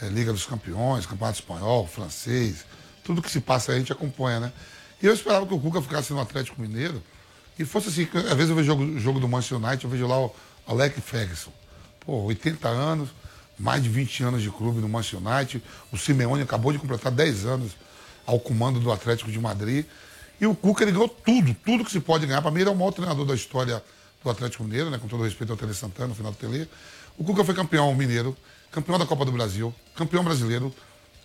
é, 0.02 0.08
Liga 0.08 0.32
dos 0.32 0.46
Campeões, 0.46 1.06
campeonato 1.06 1.40
espanhol, 1.40 1.88
francês, 1.88 2.66
tudo 3.04 3.22
que 3.22 3.32
se 3.32 3.40
passa 3.40 3.72
aí 3.72 3.78
a 3.78 3.80
gente 3.80 3.92
acompanha, 3.92 4.40
né? 4.40 4.54
E 5.02 5.06
eu 5.06 5.14
esperava 5.14 5.46
que 5.46 5.54
o 5.54 5.60
Cuca 5.60 5.82
ficasse 5.82 6.12
no 6.12 6.20
Atlético 6.20 6.62
Mineiro 6.62 7.02
e 7.58 7.66
fosse 7.66 7.90
assim, 7.90 8.08
às 8.14 8.36
vezes 8.36 8.50
eu 8.50 8.56
vejo 8.56 8.74
o 8.74 8.76
jogo, 8.76 9.00
jogo 9.00 9.20
do 9.20 9.28
Manchester 9.28 9.58
United, 9.58 9.84
eu 9.84 9.90
vejo 9.90 10.08
lá 10.08 10.20
o 10.20 10.36
Alec 10.68 11.00
Ferguson. 11.02 11.52
Pô, 12.00 12.24
80 12.24 12.68
anos, 12.68 13.10
mais 13.58 13.84
de 13.84 13.90
20 13.90 14.24
anos 14.24 14.42
de 14.42 14.50
clube 14.50 14.80
no 14.80 14.88
Manchester 14.88 15.20
United. 15.20 15.64
O 15.92 15.98
Simeone 15.98 16.44
acabou 16.44 16.72
de 16.72 16.80
completar 16.80 17.12
10 17.12 17.46
anos 17.46 17.72
ao 18.26 18.40
comando 18.40 18.80
do 18.80 18.92
Atlético 18.92 19.32
de 19.32 19.40
Madrid. 19.40 19.86
E 20.40 20.46
o 20.46 20.56
Cuca 20.56 20.84
ele 20.84 20.92
ganhou 20.92 21.10
tudo, 21.10 21.54
tudo 21.66 21.84
que 21.84 21.92
se 21.92 22.00
pode 22.00 22.26
ganhar. 22.26 22.42
Para 22.42 22.52
mim, 22.52 22.62
ele 22.62 22.70
é 22.70 22.72
o 22.72 22.76
maior 22.76 22.92
treinador 22.92 23.26
da 23.26 23.36
história 23.36 23.84
do 24.24 24.30
Atlético 24.30 24.64
Mineiro, 24.64 24.90
né? 24.90 24.98
Com 24.98 25.08
todo 25.08 25.24
respeito 25.24 25.52
ao 25.52 25.58
Tele 25.58 25.74
Santana, 25.74 26.10
no 26.10 26.16
final 26.16 26.32
do 26.32 26.38
Tele. 26.38 26.70
O 27.20 27.24
Cuca 27.26 27.44
foi 27.44 27.54
campeão 27.54 27.94
mineiro, 27.94 28.36
campeão 28.72 28.98
da 28.98 29.06
Copa 29.06 29.26
do 29.26 29.32
Brasil, 29.34 29.76
campeão 29.94 30.24
brasileiro, 30.24 30.74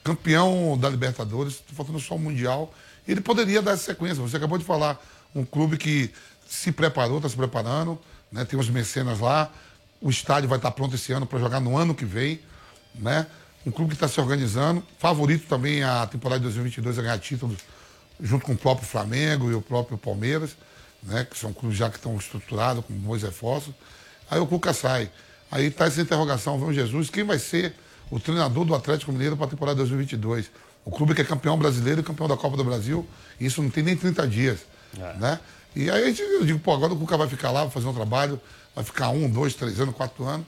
campeão 0.03 0.77
da 0.77 0.91
Libertadores, 0.91 1.63
faltando 1.73 2.01
só 2.01 2.17
o 2.17 2.19
Mundial. 2.19 2.75
Ele 3.07 3.21
poderia 3.21 3.63
dar 3.63 3.75
essa 3.75 3.85
sequência. 3.85 4.21
Você 4.21 4.37
acabou 4.37 4.59
de 4.59 4.65
falar, 4.65 5.01
um 5.33 5.45
clube 5.45 5.79
que 5.79 6.11
se 6.49 6.73
preparou, 6.73 7.19
está 7.19 7.29
se 7.29 7.37
preparando, 7.37 7.97
né? 8.33 8.45
tem 8.45 8.59
os 8.59 8.69
mecenas 8.69 9.21
lá. 9.21 9.53
O 10.01 10.11
estádio 10.11 10.49
vai 10.49 10.59
estar 10.59 10.73
pronto 10.73 10.97
esse 10.97 11.13
ano 11.13 11.27
para 11.27 11.39
jogar 11.39 11.61
no 11.61 11.79
ano 11.79 11.95
que 11.95 12.05
vem. 12.05 12.41
Né? 12.97 13.25
Um 13.65 13.71
clube 13.71 13.91
que 13.91 13.95
está 13.95 14.09
se 14.09 14.21
organizando. 14.21 14.83
Favorito 14.99 15.47
também 15.47 15.85
a 15.85 16.09
temporada 16.09 16.41
de 16.41 16.45
2022 16.47 16.99
a 16.99 17.03
ganhar 17.03 17.19
títulos 17.21 17.59
junto 18.21 18.45
com 18.45 18.53
o 18.53 18.59
próprio 18.59 18.87
Flamengo 18.89 19.49
e 19.49 19.55
o 19.55 19.63
próprio 19.63 19.97
Palmeiras, 19.97 20.57
né? 21.05 21.25
que 21.25 21.39
são 21.39 21.53
clubes 21.53 21.79
já 21.79 21.89
que 21.89 21.99
estão 21.99 22.17
estruturados, 22.17 22.85
com 22.85 22.95
bons 22.95 23.23
reforços. 23.23 23.73
Aí 24.29 24.41
o 24.41 24.47
Cuca 24.47 24.73
sai. 24.73 25.09
Aí 25.55 25.67
está 25.67 25.85
essa 25.85 26.03
interrogação, 26.03 26.59
João 26.59 26.73
Jesus, 26.73 27.09
quem 27.09 27.23
vai 27.23 27.39
ser 27.39 27.77
o 28.11 28.19
treinador 28.19 28.65
do 28.65 28.75
Atlético 28.75 29.13
Mineiro 29.13 29.37
para 29.37 29.47
a 29.47 29.49
temporada 29.49 29.77
2022? 29.77 30.51
O 30.85 30.91
clube 30.91 31.15
que 31.15 31.21
é 31.21 31.25
campeão 31.25 31.57
brasileiro 31.57 32.01
e 32.01 32.03
campeão 32.03 32.27
da 32.27 32.37
Copa 32.37 32.57
do 32.57 32.65
Brasil, 32.65 33.07
isso 33.39 33.63
não 33.63 33.71
tem 33.71 33.85
nem 33.85 33.97
30 33.97 34.27
dias, 34.27 34.59
é. 34.99 35.15
né? 35.17 35.41
E 35.77 35.89
aí 35.89 36.03
a 36.03 36.07
gente, 36.09 36.23
eu 36.23 36.45
digo, 36.45 36.59
pô, 36.59 36.73
agora 36.73 36.93
o 36.93 36.99
Cuca 36.99 37.17
vai 37.17 37.29
ficar 37.29 37.53
lá, 37.53 37.63
vai 37.63 37.71
fazer 37.71 37.87
um 37.87 37.95
trabalho, 37.95 38.41
vai 38.75 38.83
ficar 38.83 39.11
um, 39.11 39.31
dois, 39.31 39.55
três 39.55 39.79
anos, 39.79 39.95
quatro 39.95 40.25
anos, 40.25 40.45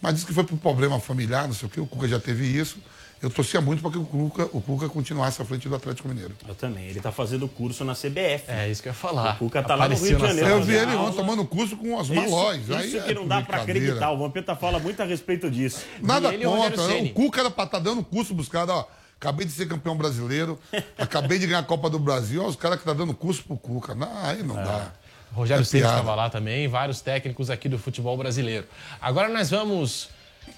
mas 0.00 0.14
disse 0.14 0.26
que 0.26 0.32
foi 0.32 0.44
por 0.44 0.56
problema 0.56 0.98
familiar, 1.00 1.46
não 1.46 1.52
sei 1.54 1.68
o 1.68 1.70
quê, 1.70 1.78
o 1.78 1.86
Cuca 1.86 2.08
já 2.08 2.18
teve 2.18 2.46
isso, 2.46 2.78
eu 3.26 3.30
torcia 3.30 3.60
muito 3.60 3.82
para 3.82 3.90
que 3.90 3.98
o 3.98 4.04
Cuca, 4.04 4.48
o 4.52 4.60
Cuca 4.60 4.88
continuasse 4.88 5.42
à 5.42 5.44
frente 5.44 5.68
do 5.68 5.74
Atlético 5.74 6.08
Mineiro. 6.08 6.32
Eu 6.46 6.54
também. 6.54 6.84
Ele 6.84 6.98
está 6.98 7.10
fazendo 7.10 7.48
curso 7.48 7.84
na 7.84 7.92
CBF. 7.92 8.44
É 8.46 8.68
isso 8.70 8.80
que 8.80 8.88
eu 8.88 8.90
ia 8.90 8.94
falar. 8.94 9.34
O 9.34 9.38
Cuca 9.38 9.58
está 9.58 9.74
lá 9.74 9.88
no 9.88 9.96
Rio 9.96 10.16
de 10.16 10.22
Janeiro. 10.22 10.48
Eu 10.48 10.62
vi 10.62 10.74
ele 10.74 10.94
ontem 10.94 11.16
tomando 11.16 11.44
curso 11.44 11.76
com 11.76 11.98
as 11.98 12.08
malóis. 12.08 12.62
Isso, 12.68 12.78
isso 12.78 13.02
que 13.02 13.10
é 13.10 13.14
não 13.14 13.26
dá 13.26 13.42
para 13.42 13.62
acreditar. 13.62 14.12
O 14.12 14.18
Vampeta 14.18 14.54
fala 14.54 14.78
muito 14.78 15.02
a 15.02 15.04
respeito 15.04 15.50
disso. 15.50 15.84
Nada 16.00 16.32
contra. 16.32 16.82
O, 16.82 17.04
o 17.04 17.12
Cuca 17.12 17.40
era 17.40 17.50
para 17.50 17.64
estar 17.64 17.78
tá 17.78 17.82
dando 17.82 18.04
curso 18.04 18.32
buscado, 18.32 18.70
ó. 18.70 18.86
Acabei 19.20 19.44
de 19.44 19.52
ser 19.52 19.66
campeão 19.66 19.96
brasileiro, 19.96 20.58
acabei 20.96 21.38
de 21.38 21.46
ganhar 21.46 21.60
a 21.60 21.64
Copa 21.64 21.88
do 21.90 21.98
Brasil, 21.98 22.44
ó, 22.44 22.46
os 22.46 22.54
caras 22.54 22.76
que 22.76 22.82
estão 22.82 22.94
tá 22.94 23.00
dando 23.00 23.14
curso 23.14 23.42
pro 23.42 23.56
Cuca. 23.56 23.94
Não, 23.94 24.24
aí 24.24 24.42
não 24.42 24.60
é. 24.60 24.62
dá. 24.62 24.92
Rogério 25.32 25.62
é 25.62 25.64
Ceni 25.64 25.82
estava 25.82 26.14
lá 26.14 26.30
também, 26.30 26.68
vários 26.68 27.00
técnicos 27.00 27.50
aqui 27.50 27.68
do 27.68 27.78
futebol 27.78 28.16
brasileiro. 28.16 28.66
Agora 29.00 29.28
nós 29.28 29.50
vamos 29.50 30.10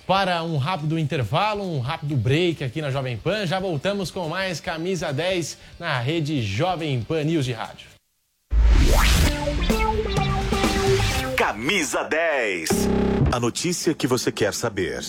para 0.06 0.42
um 0.42 0.56
rápido 0.56 0.98
intervalo, 0.98 1.62
um 1.62 1.80
rápido 1.80 2.16
break 2.16 2.64
aqui 2.64 2.80
na 2.80 2.90
Jovem 2.90 3.16
Pan. 3.16 3.46
Já 3.46 3.60
voltamos 3.60 4.10
com 4.10 4.28
mais 4.28 4.60
Camisa 4.60 5.12
10 5.12 5.58
na 5.78 5.98
rede 5.98 6.42
Jovem 6.42 7.02
Pan 7.02 7.24
News 7.24 7.44
de 7.44 7.52
Rádio. 7.52 7.88
Camisa 11.36 12.02
10. 12.04 12.68
A 13.30 13.38
notícia 13.38 13.94
que 13.94 14.06
você 14.06 14.32
quer 14.32 14.54
saber. 14.54 15.00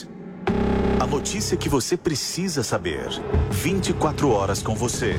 A 0.99 1.07
notícia 1.07 1.55
que 1.55 1.69
você 1.69 1.95
precisa 1.95 2.61
saber. 2.61 3.07
24 3.51 4.29
horas 4.29 4.61
com 4.61 4.75
você. 4.75 5.15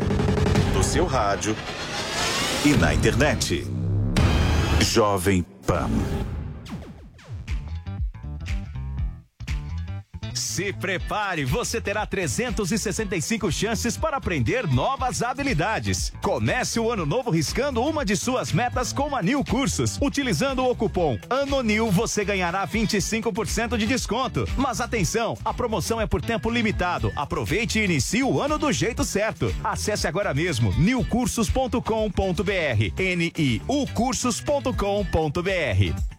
No 0.75 0.85
seu 0.85 1.07
rádio 1.07 1.57
e 2.65 2.77
na 2.77 2.95
internet. 2.95 3.67
Jovem 4.81 5.43
Pan. 5.67 5.89
Se 10.35 10.73
prepare, 10.73 11.45
você 11.45 11.81
terá 11.81 12.07
365 12.07 13.51
chances 13.51 13.97
para 13.97 14.17
aprender 14.17 14.67
novas 14.67 15.23
habilidades. 15.23 16.13
Comece 16.23 16.79
o 16.79 16.91
ano 16.91 17.07
novo 17.07 17.31
riscando 17.31 17.83
uma 17.83 18.05
de 18.05 18.17
suas 18.17 18.53
metas 18.53 18.93
com 18.93 19.17
a 19.17 19.23
New 19.23 19.45
Cursos. 19.45 19.99
Utilizando 20.01 20.65
o 20.65 20.75
cupom 20.75 21.19
ANONIL, 21.29 21.91
você 21.91 22.25
ganhará 22.25 22.67
25% 22.67 23.77
de 23.77 23.87
desconto. 23.87 24.49
Mas 24.57 24.81
atenção, 24.81 25.37
a 25.45 25.53
promoção 25.53 26.01
é 26.01 26.07
por 26.07 26.23
tempo 26.23 26.51
limitado. 26.51 27.13
Aproveite 27.17 27.79
e 27.79 27.85
inicie 27.85 28.23
o 28.23 28.41
ano 28.41 28.59
do 28.59 28.73
jeito 28.73 29.05
certo. 29.05 29.55
Acesse 29.63 30.07
agora 30.07 30.35
mesmo 30.35 30.73
newcursos.com.br. 30.79 31.81
N-I-U 32.97 33.87
cursos.com.br. 33.95 36.11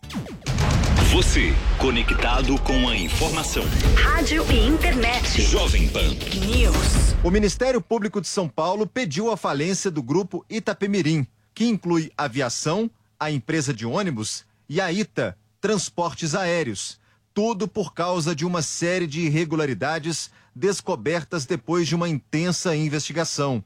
Você, 1.11 1.53
conectado 1.77 2.57
com 2.61 2.87
a 2.87 2.95
informação. 2.95 3.65
Rádio 3.97 4.49
e 4.49 4.65
internet. 4.65 5.41
Jovem 5.41 5.89
Pan. 5.89 6.07
News. 6.47 7.13
O 7.21 7.29
Ministério 7.29 7.81
Público 7.81 8.21
de 8.21 8.29
São 8.29 8.47
Paulo 8.47 8.87
pediu 8.87 9.29
a 9.29 9.35
falência 9.35 9.91
do 9.91 10.01
grupo 10.01 10.45
Itapemirim, 10.49 11.27
que 11.53 11.65
inclui 11.65 12.09
aviação, 12.17 12.89
a 13.19 13.29
empresa 13.29 13.73
de 13.73 13.85
ônibus 13.85 14.45
e 14.69 14.79
a 14.79 14.89
ITA, 14.89 15.37
transportes 15.59 16.33
aéreos. 16.33 16.97
Tudo 17.33 17.67
por 17.67 17.93
causa 17.93 18.33
de 18.33 18.45
uma 18.45 18.61
série 18.61 19.05
de 19.05 19.19
irregularidades 19.19 20.31
descobertas 20.55 21.45
depois 21.45 21.89
de 21.89 21.93
uma 21.95 22.07
intensa 22.07 22.73
investigação. 22.73 23.61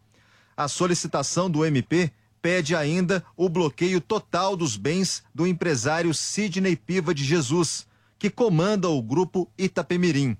A 0.57 0.67
solicitação 0.67 1.47
do 1.47 1.63
MP 1.63 2.11
pede 2.45 2.75
ainda 2.75 3.25
o 3.35 3.49
bloqueio 3.49 3.99
total 3.99 4.55
dos 4.55 4.77
bens 4.77 5.23
do 5.33 5.47
empresário 5.47 6.13
Sidney 6.13 6.75
Piva 6.75 7.11
de 7.11 7.23
Jesus, 7.23 7.87
que 8.19 8.29
comanda 8.29 8.87
o 8.87 9.01
grupo 9.01 9.51
Itapemirim. 9.57 10.37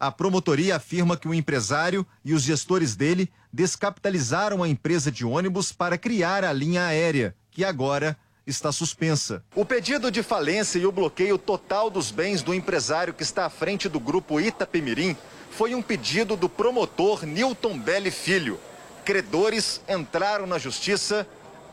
A 0.00 0.10
promotoria 0.10 0.76
afirma 0.76 1.18
que 1.18 1.28
o 1.28 1.34
empresário 1.34 2.06
e 2.24 2.32
os 2.32 2.42
gestores 2.42 2.96
dele 2.96 3.30
descapitalizaram 3.52 4.62
a 4.62 4.68
empresa 4.70 5.12
de 5.12 5.26
ônibus 5.26 5.70
para 5.70 5.98
criar 5.98 6.44
a 6.44 6.50
linha 6.50 6.86
aérea, 6.86 7.36
que 7.50 7.62
agora 7.62 8.16
está 8.46 8.72
suspensa. 8.72 9.44
O 9.54 9.66
pedido 9.66 10.10
de 10.10 10.22
falência 10.22 10.78
e 10.78 10.86
o 10.86 10.92
bloqueio 10.92 11.36
total 11.36 11.90
dos 11.90 12.10
bens 12.10 12.40
do 12.40 12.54
empresário 12.54 13.12
que 13.12 13.22
está 13.22 13.44
à 13.44 13.50
frente 13.50 13.86
do 13.86 14.00
grupo 14.00 14.40
Itapemirim 14.40 15.14
foi 15.50 15.74
um 15.74 15.82
pedido 15.82 16.36
do 16.36 16.48
promotor 16.48 17.26
Newton 17.26 17.78
Belli 17.78 18.10
Filho 18.10 18.58
credores 19.04 19.82
entraram 19.88 20.46
na 20.46 20.58
justiça 20.58 21.26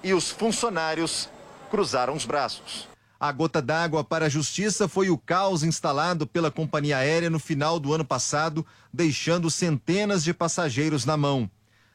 e 0.03 0.13
os 0.13 0.29
funcionários 0.29 1.29
cruzaram 1.69 2.13
os 2.13 2.25
braços. 2.25 2.87
A 3.19 3.31
gota 3.31 3.61
d'água 3.61 4.03
para 4.03 4.25
a 4.25 4.29
justiça 4.29 4.87
foi 4.87 5.09
o 5.09 5.17
caos 5.17 5.63
instalado 5.63 6.27
pela 6.27 6.51
companhia 6.51 6.97
aérea 6.97 7.29
no 7.29 7.39
final 7.39 7.79
do 7.79 7.93
ano 7.93 8.03
passado, 8.03 8.65
deixando 8.91 9.49
centenas 9.49 10.23
de 10.23 10.33
passageiros 10.33 11.05
na 11.05 11.15
mão. 11.15 11.49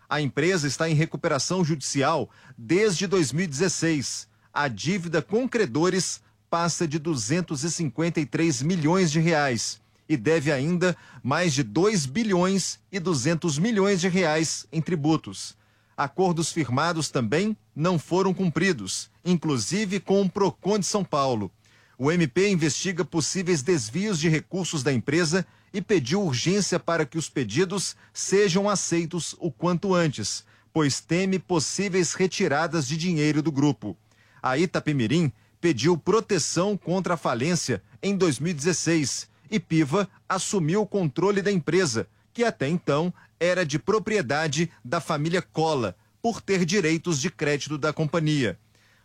A 0.09 0.21
empresa 0.21 0.69
está 0.69 0.89
em 0.89 0.95
recuperação 0.95 1.65
judicial 1.65 2.31
desde 2.57 3.07
2016. 3.07 4.29
A 4.55 4.69
dívida 4.69 5.21
com 5.21 5.49
credores 5.49 6.23
passa 6.49 6.87
de 6.87 6.99
253 6.99 8.63
milhões 8.63 9.11
de 9.11 9.19
reais 9.19 9.81
e 10.09 10.17
deve 10.17 10.53
ainda 10.53 10.97
mais 11.23 11.53
de 11.53 11.63
2 11.63 12.07
bilhões 12.07 12.79
e 12.91 12.99
200 13.01 13.59
milhões 13.59 14.01
de 14.01 14.09
reais 14.09 14.67
em 14.73 14.81
tributos. 14.81 15.57
Acordos 15.97 16.53
firmados 16.53 17.09
também 17.09 17.57
não 17.75 17.99
foram 17.99 18.35
cumpridos, 18.35 19.11
inclusive 19.25 19.99
com 19.99 20.23
o 20.23 20.31
Procon 20.31 20.79
de 20.79 20.87
São 20.87 21.03
Paulo. 21.03 21.51
O 21.99 22.13
MP 22.13 22.51
investiga 22.51 23.05
possíveis 23.05 23.63
desvios 23.63 24.21
de 24.21 24.29
recursos 24.29 24.83
da 24.83 24.93
empresa 24.93 25.47
e 25.73 25.81
pediu 25.81 26.23
urgência 26.23 26.79
para 26.79 27.07
que 27.07 27.17
os 27.17 27.31
pedidos 27.31 27.97
sejam 28.13 28.69
aceitos 28.69 29.35
o 29.39 29.51
quanto 29.51 29.95
antes, 29.95 30.45
pois 30.73 31.01
teme 31.01 31.39
possíveis 31.39 32.13
retiradas 32.13 32.87
de 32.87 32.99
dinheiro 32.99 33.41
do 33.41 33.51
grupo. 33.51 33.97
A 34.43 34.59
Itapemirim 34.59 35.33
pediu 35.59 35.97
proteção 35.97 36.77
contra 36.77 37.15
a 37.15 37.17
falência 37.17 37.83
em 38.03 38.15
2016 38.15 39.29
e 39.51 39.59
Piva 39.61 40.09
assumiu 40.29 40.83
o 40.83 40.87
controle 40.87 41.43
da 41.43 41.51
empresa, 41.53 42.07
que 42.33 42.45
até 42.45 42.69
então 42.69 43.13
era 43.39 43.65
de 43.65 43.79
propriedade 43.79 44.71
da 44.85 45.01
família 45.01 45.43
Cola, 45.43 45.97
por 46.21 46.41
ter 46.41 46.65
direitos 46.65 47.21
de 47.21 47.31
crédito 47.31 47.79
da 47.79 47.93
companhia. 47.93 48.59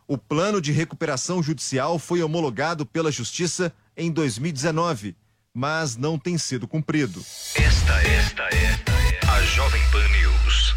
O 0.07 0.17
plano 0.17 0.59
de 0.59 0.71
recuperação 0.71 1.41
judicial 1.41 1.99
foi 1.99 2.21
homologado 2.21 2.85
pela 2.85 3.11
Justiça 3.11 3.73
em 3.95 4.11
2019, 4.11 5.15
mas 5.53 5.95
não 5.95 6.17
tem 6.17 6.37
sido 6.37 6.67
cumprido. 6.67 7.23
Esta, 7.55 8.01
esta, 8.01 8.43
esta 8.43 8.91
é 8.91 9.19
a 9.29 9.41
Jovem 9.43 9.81
Pan 9.91 10.07
News. 10.07 10.75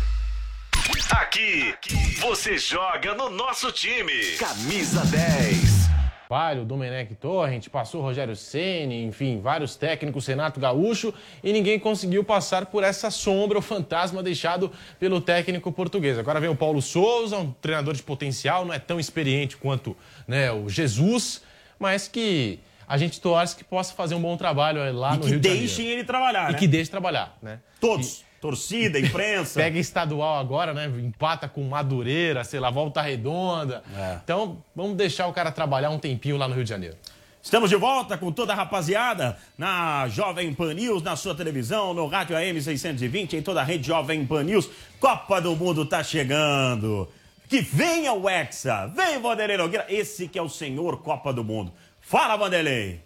Aqui, 1.11 1.75
você 2.21 2.59
joga 2.59 3.15
no 3.15 3.31
nosso 3.31 3.73
time. 3.73 4.37
Camisa 4.39 5.05
10. 5.07 6.04
Palho, 6.29 6.65
Domenech 6.65 7.15
Torrent, 7.17 7.69
passou 7.69 8.01
Rogério 8.01 8.35
Ceni, 8.35 9.05
enfim, 9.05 9.41
vários 9.41 9.77
técnicos, 9.77 10.27
Renato 10.27 10.59
Gaúcho, 10.59 11.13
e 11.43 11.53
ninguém 11.53 11.79
conseguiu 11.79 12.25
passar 12.25 12.67
por 12.67 12.83
essa 12.83 13.11
sombra, 13.11 13.59
o 13.59 13.63
fantasma 13.63 14.23
deixado 14.23 14.71
pelo 14.99 15.21
técnico 15.21 15.71
português. 15.71 16.19
Agora 16.19 16.41
vem 16.41 16.51
o 16.51 16.57
Paulo 16.57 16.81
Souza, 16.81 17.37
um 17.39 17.51
treinador 17.53 17.95
de 17.95 18.03
potencial, 18.03 18.65
não 18.65 18.73
é 18.73 18.79
tão 18.79 18.99
experiente 18.99 19.57
quanto 19.57 19.97
né, 20.27 20.51
o 20.51 20.69
Jesus, 20.69 21.43
mas 21.79 22.09
que 22.09 22.59
a 22.87 22.99
gente 22.99 23.21
torce 23.21 23.57
que 23.57 23.65
possa 23.65 23.95
fazer 23.95 24.15
um 24.15 24.21
bom 24.21 24.37
trabalho 24.37 24.79
lá 24.95 25.15
e 25.15 25.19
no 25.19 25.25
Rio 25.27 25.41
de 25.41 25.49
Janeiro. 25.49 25.65
E 25.65 25.69
que 25.69 25.75
deixem 25.77 25.87
ele 25.87 26.05
trabalhar, 26.05 26.51
E 26.51 26.53
né? 26.53 26.59
que 26.59 26.69
deixe 26.69 26.91
trabalhar, 26.91 27.37
né? 27.43 27.61
Todos. 27.81 28.21
E 28.21 28.25
torcida, 28.45 29.01
imprensa. 29.01 29.59
Pega 29.59 29.79
estadual 29.79 30.39
agora, 30.39 30.75
né? 30.75 30.85
Empata 30.99 31.49
com 31.49 31.63
Madureira, 31.63 32.45
sei 32.45 32.61
lá, 32.61 32.71
volta 32.71 33.01
redonda. 33.01 33.83
É. 33.97 34.19
Então, 34.23 34.63
vamos 34.77 34.99
deixar 34.99 35.27
o 35.29 35.33
cara 35.33 35.51
trabalhar 35.51 35.89
um 35.89 35.99
tempinho 35.99 36.37
lá 36.37 36.47
no 36.47 36.55
Rio 36.55 36.63
de 36.63 36.69
Janeiro. 36.69 36.95
Estamos 37.43 37.71
de 37.71 37.77
volta 37.77 38.19
com 38.19 38.31
toda 38.31 38.53
a 38.53 38.57
rapaziada 38.57 39.39
na 39.57 40.09
Jovem 40.09 40.53
Pan 40.53 40.75
News, 40.75 41.03
na 41.03 41.17
sua 41.17 41.35
televisão, 41.35 41.95
no 41.95 42.07
rádio 42.07 42.37
AM 42.37 42.61
620, 42.61 43.37
em 43.37 43.43
toda 43.43 43.63
a 43.63 43.65
rede 43.65 43.87
Jovem 43.87 44.27
Pan 44.27 44.43
News. 44.43 44.69
Copa 45.01 45.41
do 45.41 45.57
Mundo 45.57 45.87
tá 45.87 46.03
chegando. 46.03 47.09
Que 47.49 47.63
venha 47.63 48.13
o 48.13 48.29
Hexa, 48.29 48.89
vem 48.89 49.21
Vanderlei 49.21 49.57
Nogueira, 49.57 49.87
esse 49.89 50.29
que 50.29 50.39
é 50.39 50.43
o 50.43 50.49
senhor 50.51 50.99
Copa 50.99 51.33
do 51.33 51.43
Mundo. 51.43 51.73
Fala, 52.01 52.37
Vanderlei. 52.37 53.04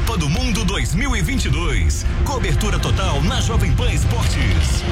Copa 0.00 0.16
do 0.16 0.28
Mundo 0.28 0.64
2022. 0.64 2.06
Cobertura 2.24 2.78
total 2.78 3.22
na 3.22 3.40
Jovem 3.40 3.74
Pan 3.74 3.92
Esportes. 3.92 4.82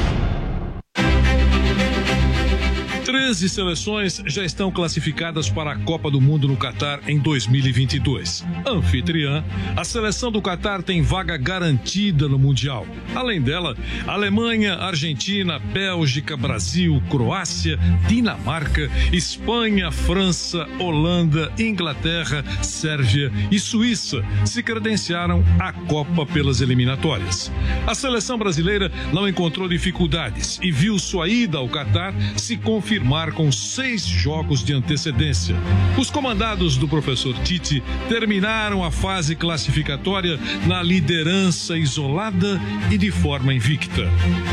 13 3.08 3.48
seleções 3.48 4.22
já 4.26 4.44
estão 4.44 4.70
classificadas 4.70 5.48
para 5.48 5.72
a 5.72 5.78
Copa 5.78 6.10
do 6.10 6.20
Mundo 6.20 6.46
no 6.46 6.58
Catar 6.58 7.00
em 7.08 7.18
2022. 7.18 8.44
Anfitriã, 8.66 9.42
a 9.74 9.82
seleção 9.82 10.30
do 10.30 10.42
Catar 10.42 10.82
tem 10.82 11.00
vaga 11.00 11.38
garantida 11.38 12.28
no 12.28 12.38
Mundial. 12.38 12.86
Além 13.14 13.40
dela, 13.40 13.74
Alemanha, 14.06 14.74
Argentina, 14.74 15.58
Bélgica, 15.58 16.36
Brasil, 16.36 17.02
Croácia, 17.08 17.78
Dinamarca, 18.06 18.90
Espanha, 19.10 19.90
França, 19.90 20.66
Holanda, 20.78 21.50
Inglaterra, 21.58 22.44
Sérvia 22.62 23.32
e 23.50 23.58
Suíça 23.58 24.22
se 24.44 24.62
credenciaram 24.62 25.42
à 25.58 25.72
Copa 25.72 26.26
pelas 26.26 26.60
eliminatórias. 26.60 27.50
A 27.86 27.94
seleção 27.94 28.36
brasileira 28.36 28.92
não 29.14 29.26
encontrou 29.26 29.66
dificuldades 29.66 30.60
e 30.62 30.70
viu 30.70 30.98
sua 30.98 31.26
ida 31.26 31.56
ao 31.56 31.70
Catar 31.70 32.12
se 32.36 32.58
confirmar 32.58 32.97
confirmar 32.98 33.32
com 33.32 33.52
seis 33.52 34.04
jogos 34.04 34.64
de 34.64 34.72
antecedência. 34.72 35.54
Os 35.96 36.10
comandados 36.10 36.76
do 36.76 36.88
professor 36.88 37.32
Tite 37.44 37.80
terminaram 38.08 38.82
a 38.82 38.90
fase 38.90 39.36
classificatória 39.36 40.38
na 40.66 40.82
liderança 40.82 41.78
isolada 41.78 42.60
e 42.90 42.98
de 42.98 43.12
forma 43.12 43.54
invicta. 43.54 44.10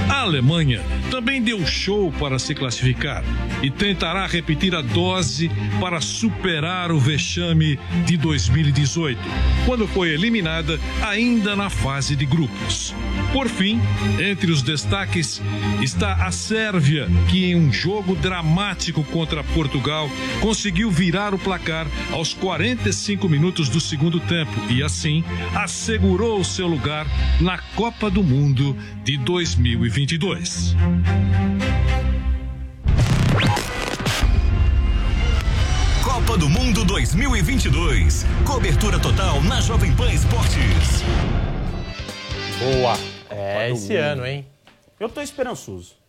A 0.10 0.22
Alemanha 0.22 0.82
também 1.10 1.42
deu 1.42 1.66
show 1.66 2.12
para 2.20 2.38
se 2.38 2.54
classificar 2.54 3.24
e 3.64 3.72
tentará 3.72 4.28
repetir 4.28 4.76
a 4.76 4.82
dose 4.82 5.50
para 5.80 6.00
superar 6.00 6.92
o 6.92 7.00
vexame 7.00 7.80
de 8.06 8.16
2018, 8.18 9.20
quando 9.66 9.88
foi 9.88 10.10
eliminada 10.10 10.80
ainda 11.02 11.56
na 11.56 11.70
fase 11.70 12.16
de 12.16 12.26
grupos. 12.26 12.94
Por 13.34 13.50
fim, 13.50 13.82
entre 14.20 14.52
os 14.52 14.62
destaques 14.62 15.42
está 15.82 16.14
a 16.26 16.32
Sérvia, 16.32 17.08
que 17.28 17.46
em 17.46 17.56
um 17.56 17.74
jogo 17.74 18.16
dramático 18.16 18.35
dramático 18.36 19.02
contra 19.06 19.42
Portugal, 19.42 20.10
conseguiu 20.42 20.92
virar 20.92 21.34
o 21.34 21.40
placar 21.40 21.88
aos 22.12 22.34
45 22.34 23.30
minutos 23.30 23.70
do 23.70 23.80
segundo 23.80 24.20
tempo 24.20 24.52
e, 24.70 24.84
assim, 24.84 25.24
assegurou 25.56 26.42
o 26.42 26.44
seu 26.44 26.68
lugar 26.68 27.08
na 27.40 27.58
Copa 27.78 28.12
do 28.12 28.22
Mundo 28.22 28.76
de 29.06 29.18
2022. 29.20 30.76
Copa 36.04 36.38
do 36.38 36.50
Mundo 36.50 36.84
2022. 36.84 38.26
Cobertura 38.46 39.00
total 39.00 39.42
na 39.44 39.62
Jovem 39.62 39.96
Pan 39.96 40.12
Esportes. 40.12 41.04
Boa. 42.60 43.00
É 43.30 43.72
esse 43.72 43.96
ano, 43.96 44.26
hein? 44.26 44.46
Eu 45.00 45.08
tô 45.08 45.22
esperançoso. 45.22 46.05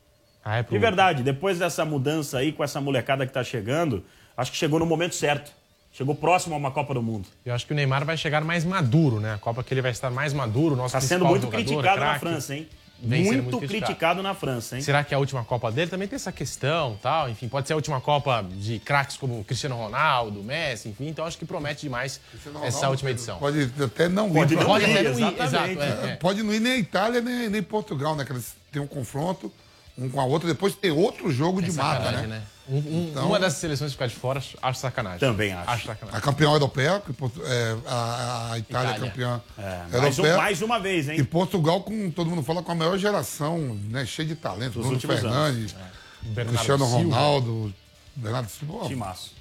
Ah, 0.49 0.59
é 0.59 0.63
pro... 0.63 0.73
De 0.75 0.79
verdade, 0.79 1.25
depois 1.25 1.59
dessa 1.59 1.85
mudança 1.85 2.39
aí 2.39 2.53
com 2.53 2.63
essa 2.63 2.81
molecada 2.81 3.27
que 3.27 3.33
tá 3.33 3.43
chegando, 3.43 4.05
acho 4.37 4.53
que 4.53 4.57
chegou 4.57 4.79
no 4.79 4.87
momento 4.87 5.17
certo. 5.17 5.51
Chegou 5.93 6.15
próximo 6.15 6.55
a 6.55 6.59
uma 6.59 6.71
Copa 6.71 6.95
do 6.95 7.03
Mundo. 7.03 7.27
Eu 7.45 7.53
acho 7.53 7.67
que 7.67 7.73
o 7.73 7.77
Neymar 7.77 8.05
vai 8.05 8.17
chegar 8.17 8.45
mais 8.45 8.65
maduro, 8.65 9.19
né? 9.19 9.35
A 9.35 9.39
Copa 9.39 9.65
que 9.65 9.75
ele 9.75 9.83
vai 9.83 9.91
estar 9.91 10.11
mais 10.11 10.33
maduro, 10.33 10.77
nosso 10.77 10.93
Tá 10.93 11.01
sendo 11.01 11.27
principal 11.27 11.31
muito 11.31 11.43
jogador, 11.43 11.65
criticado 11.65 12.01
na 12.01 12.07
craque. 12.07 12.21
França, 12.21 12.55
hein? 12.55 12.69
Sendo 13.03 13.43
Muito, 13.43 13.59
criticado. 13.59 14.23
na 14.23 14.35
França, 14.35 14.77
hein? 14.77 14.83
Será 14.83 15.05
que 15.05 15.13
é 15.13 15.17
a 15.17 15.19
última 15.19 15.45
Copa 15.45 15.71
dele? 15.71 15.91
Também 15.91 16.09
tem 16.09 16.17
essa 16.17 16.33
questão, 16.33 16.99
tal. 17.03 17.29
Enfim, 17.29 17.47
pode 17.47 17.67
ser 17.67 17.75
a 17.75 17.77
última 17.77 18.01
Copa 18.01 18.43
de 18.51 18.79
craques 18.79 19.19
como 19.19 19.45
Cristiano 19.45 19.77
Ronaldo, 19.77 20.43
Messi, 20.43 20.89
enfim. 20.89 21.09
Então 21.09 21.27
acho 21.27 21.37
que 21.37 21.45
promete 21.45 21.83
demais 21.83 22.21
essa 22.65 22.89
última 22.89 23.11
edição. 23.11 23.39
Pode 23.39 23.71
até 23.83 24.09
não 24.09 24.33
Pode 24.33 24.55
ir. 24.55 24.57
não 24.57 24.65
Pode 24.65 24.85
ir, 24.87 24.91
até 24.93 25.03
não 25.03 25.11
ir, 25.11 25.35
exatamente. 25.35 25.83
exato. 25.83 26.07
é, 26.07 26.11
é. 26.13 26.17
Pode 26.17 26.43
não 26.43 26.55
ir 26.55 26.61
nem 26.61 26.73
a 26.73 26.79
Itália, 26.79 27.21
nem, 27.21 27.51
nem 27.51 27.63
Portugal, 27.63 28.17
né? 28.17 28.25
Que 28.25 28.33
eles 28.33 28.55
têm 28.73 28.81
um 28.81 28.87
confronto 28.87 29.53
um 29.99 30.09
com 30.11 30.21
a 30.21 30.25
outra, 30.25 30.49
depois 30.49 30.75
tem 30.75 30.91
outro 30.91 31.31
jogo 31.31 31.61
de 31.63 31.73
mata, 31.73 32.11
né? 32.13 32.27
né? 32.27 32.43
Um- 32.69 32.79
um- 32.79 33.09
Então- 33.11 33.29
uma 33.29 33.39
dessas 33.39 33.59
seleções 33.61 33.93
ficar 33.93 34.09
de 34.09 34.15
fora, 34.17 34.43
acho 34.61 34.79
sacanagem. 34.81 35.21
Também 35.21 35.53
acho. 35.53 35.71
Acho 35.71 35.87
sacanagem. 35.87 36.19
A 36.19 36.21
campeã 36.21 36.51
europeia, 36.51 37.01
que 37.01 37.13
é, 37.45 37.77
a, 37.87 38.53
a 38.53 38.59
Itália, 38.59 38.91
Itália. 38.91 38.91
é 38.91 39.09
campeã 39.09 39.43
É, 39.57 39.99
mais, 40.01 40.19
um- 40.19 40.37
mais 40.37 40.63
uma 40.63 40.79
vez, 40.81 41.07
E 41.09 41.13
hein? 41.13 41.25
Portugal, 41.25 41.81
com 41.83 42.11
todo 42.11 42.29
mundo 42.29 42.43
fala, 42.43 42.63
com 42.63 42.73
a 42.73 42.75
maior 42.75 42.99
geração, 42.99 43.59
né? 43.89 44.05
Cheia 44.05 44.27
de 44.29 44.35
talento. 44.35 44.75
Dos 44.81 44.87
Bruno 44.87 45.01
Fernandes, 45.01 45.75
Bernardo 46.23 46.57
Cristiano 46.57 46.85
Silva. 46.87 46.99
Ronaldo, 47.05 47.75
Bernardo 48.17 48.49
Silva. 48.51 48.87
Timaço. 48.89 49.33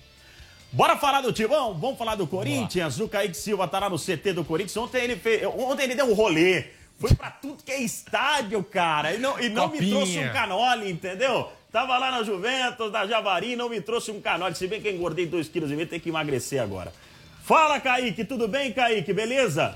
Bora 0.72 0.96
falar 0.98 1.22
do 1.22 1.32
Timão? 1.34 1.74
Vamos 1.74 1.98
falar 1.98 2.16
do 2.16 2.28
Corinthians? 2.28 3.00
O 3.00 3.08
Kaique 3.08 3.36
Silva 3.38 3.68
tá 3.68 3.80
lá 3.80 3.90
no 3.90 3.98
CT 3.98 4.34
do 4.34 4.44
Corinthians. 4.46 4.76
Ontem 4.78 5.04
ele, 5.04 5.16
fez, 5.16 5.42
ontem 5.58 5.84
ele 5.84 5.96
deu 5.96 6.06
um 6.10 6.14
rolê. 6.14 6.66
Foi 6.98 7.14
pra 7.14 7.30
tudo 7.30 7.64
que 7.64 7.72
é 7.72 7.82
estádio, 7.82 8.64
cara. 8.64 9.14
E 9.14 9.18
não, 9.18 9.40
e 9.40 9.50
não 9.50 9.70
me 9.70 9.78
trouxe 9.90 10.20
um 10.20 10.32
canole, 10.32 10.90
entendeu? 10.90 11.52
Tava 11.72 11.98
lá 11.98 12.10
na 12.10 12.24
Juventus, 12.24 12.92
na 12.92 13.06
Javari, 13.06 13.56
não 13.56 13.68
me 13.68 13.82
trouxe 13.82 14.10
um 14.12 14.22
canole. 14.22 14.56
Se 14.56 14.66
bem 14.66 14.82
que 14.82 14.88
eu 14.88 14.94
engordei 14.94 15.28
2,5 15.28 15.52
kg, 15.52 15.86
tem 15.86 16.00
que 16.00 16.10
emagrecer 16.10 16.62
agora. 16.62 16.94
Fala, 17.44 17.80
Kaique. 17.80 18.24
Tudo 18.24 18.48
bem, 18.48 18.72
Kaique? 18.72 19.12
Beleza? 19.12 19.76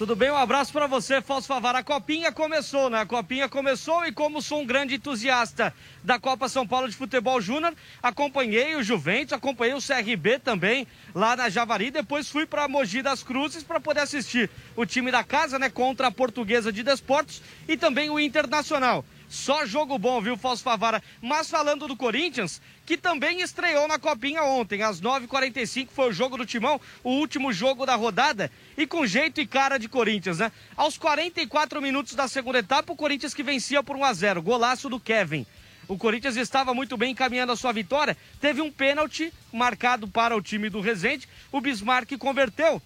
Tudo 0.00 0.16
bem? 0.16 0.30
Um 0.30 0.36
abraço 0.36 0.72
para 0.72 0.86
você, 0.86 1.20
Fausto 1.20 1.48
Favara. 1.48 1.80
A 1.80 1.84
Copinha 1.84 2.32
começou, 2.32 2.88
né? 2.88 3.00
A 3.00 3.04
Copinha 3.04 3.50
começou 3.50 4.06
e 4.06 4.10
como 4.10 4.40
sou 4.40 4.62
um 4.62 4.64
grande 4.64 4.94
entusiasta 4.94 5.74
da 6.02 6.18
Copa 6.18 6.48
São 6.48 6.66
Paulo 6.66 6.88
de 6.88 6.96
Futebol 6.96 7.38
Júnior, 7.38 7.74
acompanhei 8.02 8.76
o 8.76 8.82
Juventus, 8.82 9.34
acompanhei 9.34 9.74
o 9.74 9.78
CRB 9.78 10.38
também 10.38 10.86
lá 11.14 11.36
na 11.36 11.50
Javari, 11.50 11.90
depois 11.90 12.30
fui 12.30 12.46
para 12.46 12.66
Mogi 12.66 13.02
das 13.02 13.22
Cruzes 13.22 13.62
para 13.62 13.78
poder 13.78 14.00
assistir 14.00 14.48
o 14.74 14.86
time 14.86 15.10
da 15.10 15.22
casa, 15.22 15.58
né, 15.58 15.68
contra 15.68 16.06
a 16.06 16.10
Portuguesa 16.10 16.72
de 16.72 16.82
Desportos 16.82 17.42
e 17.68 17.76
também 17.76 18.08
o 18.08 18.18
Internacional. 18.18 19.04
Só 19.30 19.64
jogo 19.64 19.96
bom, 19.96 20.20
viu, 20.20 20.36
Fausto 20.36 20.64
Favara? 20.64 21.00
Mas 21.22 21.48
falando 21.48 21.86
do 21.86 21.96
Corinthians, 21.96 22.60
que 22.84 22.96
também 22.96 23.40
estreou 23.40 23.86
na 23.86 23.96
Copinha 23.96 24.42
ontem, 24.42 24.82
às 24.82 25.00
9h45 25.00 25.88
foi 25.90 26.08
o 26.08 26.12
jogo 26.12 26.36
do 26.36 26.44
Timão, 26.44 26.80
o 27.04 27.10
último 27.10 27.52
jogo 27.52 27.86
da 27.86 27.94
rodada, 27.94 28.50
e 28.76 28.88
com 28.88 29.06
jeito 29.06 29.40
e 29.40 29.46
cara 29.46 29.78
de 29.78 29.88
Corinthians, 29.88 30.40
né? 30.40 30.50
Aos 30.76 30.98
44 30.98 31.80
minutos 31.80 32.16
da 32.16 32.26
segunda 32.26 32.58
etapa, 32.58 32.92
o 32.92 32.96
Corinthians 32.96 33.32
que 33.32 33.44
vencia 33.44 33.84
por 33.84 33.94
1 33.94 34.04
a 34.04 34.12
0 34.12 34.42
golaço 34.42 34.88
do 34.88 34.98
Kevin. 34.98 35.46
O 35.86 35.96
Corinthians 35.96 36.34
estava 36.34 36.74
muito 36.74 36.96
bem 36.96 37.12
encaminhando 37.12 37.52
a 37.52 37.56
sua 37.56 37.70
vitória, 37.72 38.16
teve 38.40 38.60
um 38.60 38.70
pênalti 38.70 39.32
marcado 39.52 40.08
para 40.08 40.36
o 40.36 40.42
time 40.42 40.68
do 40.68 40.80
Resende, 40.80 41.28
o 41.52 41.60
Bismarck 41.60 42.18
converteu. 42.18 42.82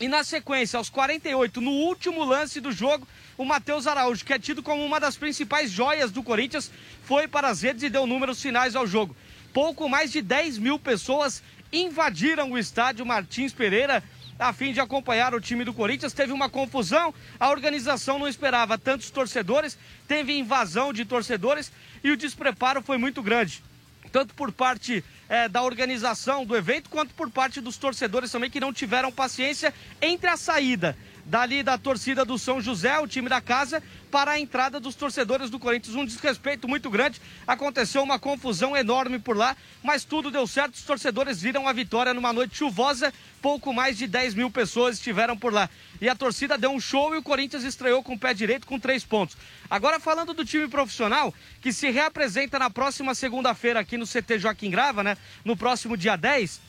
E 0.00 0.06
na 0.06 0.22
sequência, 0.22 0.76
aos 0.76 0.88
48, 0.88 1.60
no 1.60 1.72
último 1.72 2.24
lance 2.24 2.60
do 2.60 2.70
jogo, 2.70 3.08
o 3.38 3.44
Matheus 3.44 3.86
Araújo, 3.86 4.24
que 4.24 4.32
é 4.32 4.38
tido 4.38 4.64
como 4.64 4.84
uma 4.84 4.98
das 4.98 5.16
principais 5.16 5.70
joias 5.70 6.10
do 6.10 6.24
Corinthians, 6.24 6.72
foi 7.04 7.28
para 7.28 7.48
as 7.48 7.62
redes 7.62 7.84
e 7.84 7.88
deu 7.88 8.04
números 8.04 8.42
finais 8.42 8.74
ao 8.74 8.84
jogo. 8.84 9.16
Pouco 9.54 9.88
mais 9.88 10.10
de 10.10 10.20
10 10.20 10.58
mil 10.58 10.76
pessoas 10.76 11.40
invadiram 11.72 12.50
o 12.50 12.58
estádio 12.58 13.06
Martins 13.06 13.52
Pereira 13.52 14.02
a 14.38 14.52
fim 14.52 14.72
de 14.72 14.80
acompanhar 14.80 15.34
o 15.34 15.40
time 15.40 15.64
do 15.64 15.72
Corinthians. 15.72 16.12
Teve 16.12 16.32
uma 16.32 16.48
confusão, 16.48 17.14
a 17.38 17.50
organização 17.50 18.18
não 18.18 18.28
esperava 18.28 18.76
tantos 18.76 19.08
torcedores, 19.10 19.78
teve 20.06 20.36
invasão 20.36 20.92
de 20.92 21.04
torcedores 21.04 21.70
e 22.02 22.10
o 22.10 22.16
despreparo 22.16 22.82
foi 22.82 22.98
muito 22.98 23.22
grande 23.22 23.62
tanto 24.10 24.32
por 24.32 24.50
parte 24.50 25.04
eh, 25.28 25.50
da 25.50 25.62
organização 25.62 26.46
do 26.46 26.56
evento, 26.56 26.88
quanto 26.88 27.12
por 27.12 27.30
parte 27.30 27.60
dos 27.60 27.76
torcedores 27.76 28.32
também 28.32 28.48
que 28.48 28.58
não 28.58 28.72
tiveram 28.72 29.12
paciência 29.12 29.74
entre 30.00 30.30
a 30.30 30.36
saída 30.38 30.96
dali 31.28 31.62
da 31.62 31.76
torcida 31.76 32.24
do 32.24 32.38
São 32.38 32.60
José, 32.60 32.98
o 32.98 33.06
time 33.06 33.28
da 33.28 33.40
casa, 33.40 33.82
para 34.10 34.32
a 34.32 34.40
entrada 34.40 34.80
dos 34.80 34.94
torcedores 34.94 35.50
do 35.50 35.58
Corinthians. 35.58 35.94
Um 35.94 36.04
desrespeito 36.04 36.66
muito 36.66 36.88
grande. 36.88 37.20
Aconteceu 37.46 38.02
uma 38.02 38.18
confusão 38.18 38.74
enorme 38.74 39.18
por 39.18 39.36
lá, 39.36 39.54
mas 39.82 40.04
tudo 40.04 40.30
deu 40.30 40.46
certo. 40.46 40.74
Os 40.74 40.82
torcedores 40.82 41.40
viram 41.40 41.68
a 41.68 41.72
vitória 41.72 42.14
numa 42.14 42.32
noite 42.32 42.56
chuvosa. 42.56 43.12
Pouco 43.42 43.74
mais 43.74 43.98
de 43.98 44.06
10 44.06 44.34
mil 44.34 44.50
pessoas 44.50 44.96
estiveram 44.96 45.36
por 45.36 45.52
lá. 45.52 45.68
E 46.00 46.08
a 46.08 46.14
torcida 46.14 46.56
deu 46.56 46.70
um 46.70 46.80
show 46.80 47.14
e 47.14 47.18
o 47.18 47.22
Corinthians 47.22 47.62
estreou 47.62 48.02
com 48.02 48.14
o 48.14 48.18
pé 48.18 48.32
direito 48.32 48.66
com 48.66 48.80
três 48.80 49.04
pontos. 49.04 49.36
Agora, 49.68 50.00
falando 50.00 50.32
do 50.32 50.46
time 50.46 50.66
profissional, 50.66 51.32
que 51.60 51.72
se 51.74 51.90
reapresenta 51.90 52.58
na 52.58 52.70
próxima 52.70 53.14
segunda-feira 53.14 53.80
aqui 53.80 53.98
no 53.98 54.06
CT 54.06 54.38
Joaquim 54.38 54.70
Grava, 54.70 55.04
né? 55.04 55.18
No 55.44 55.56
próximo 55.56 55.94
dia 55.94 56.16
10. 56.16 56.67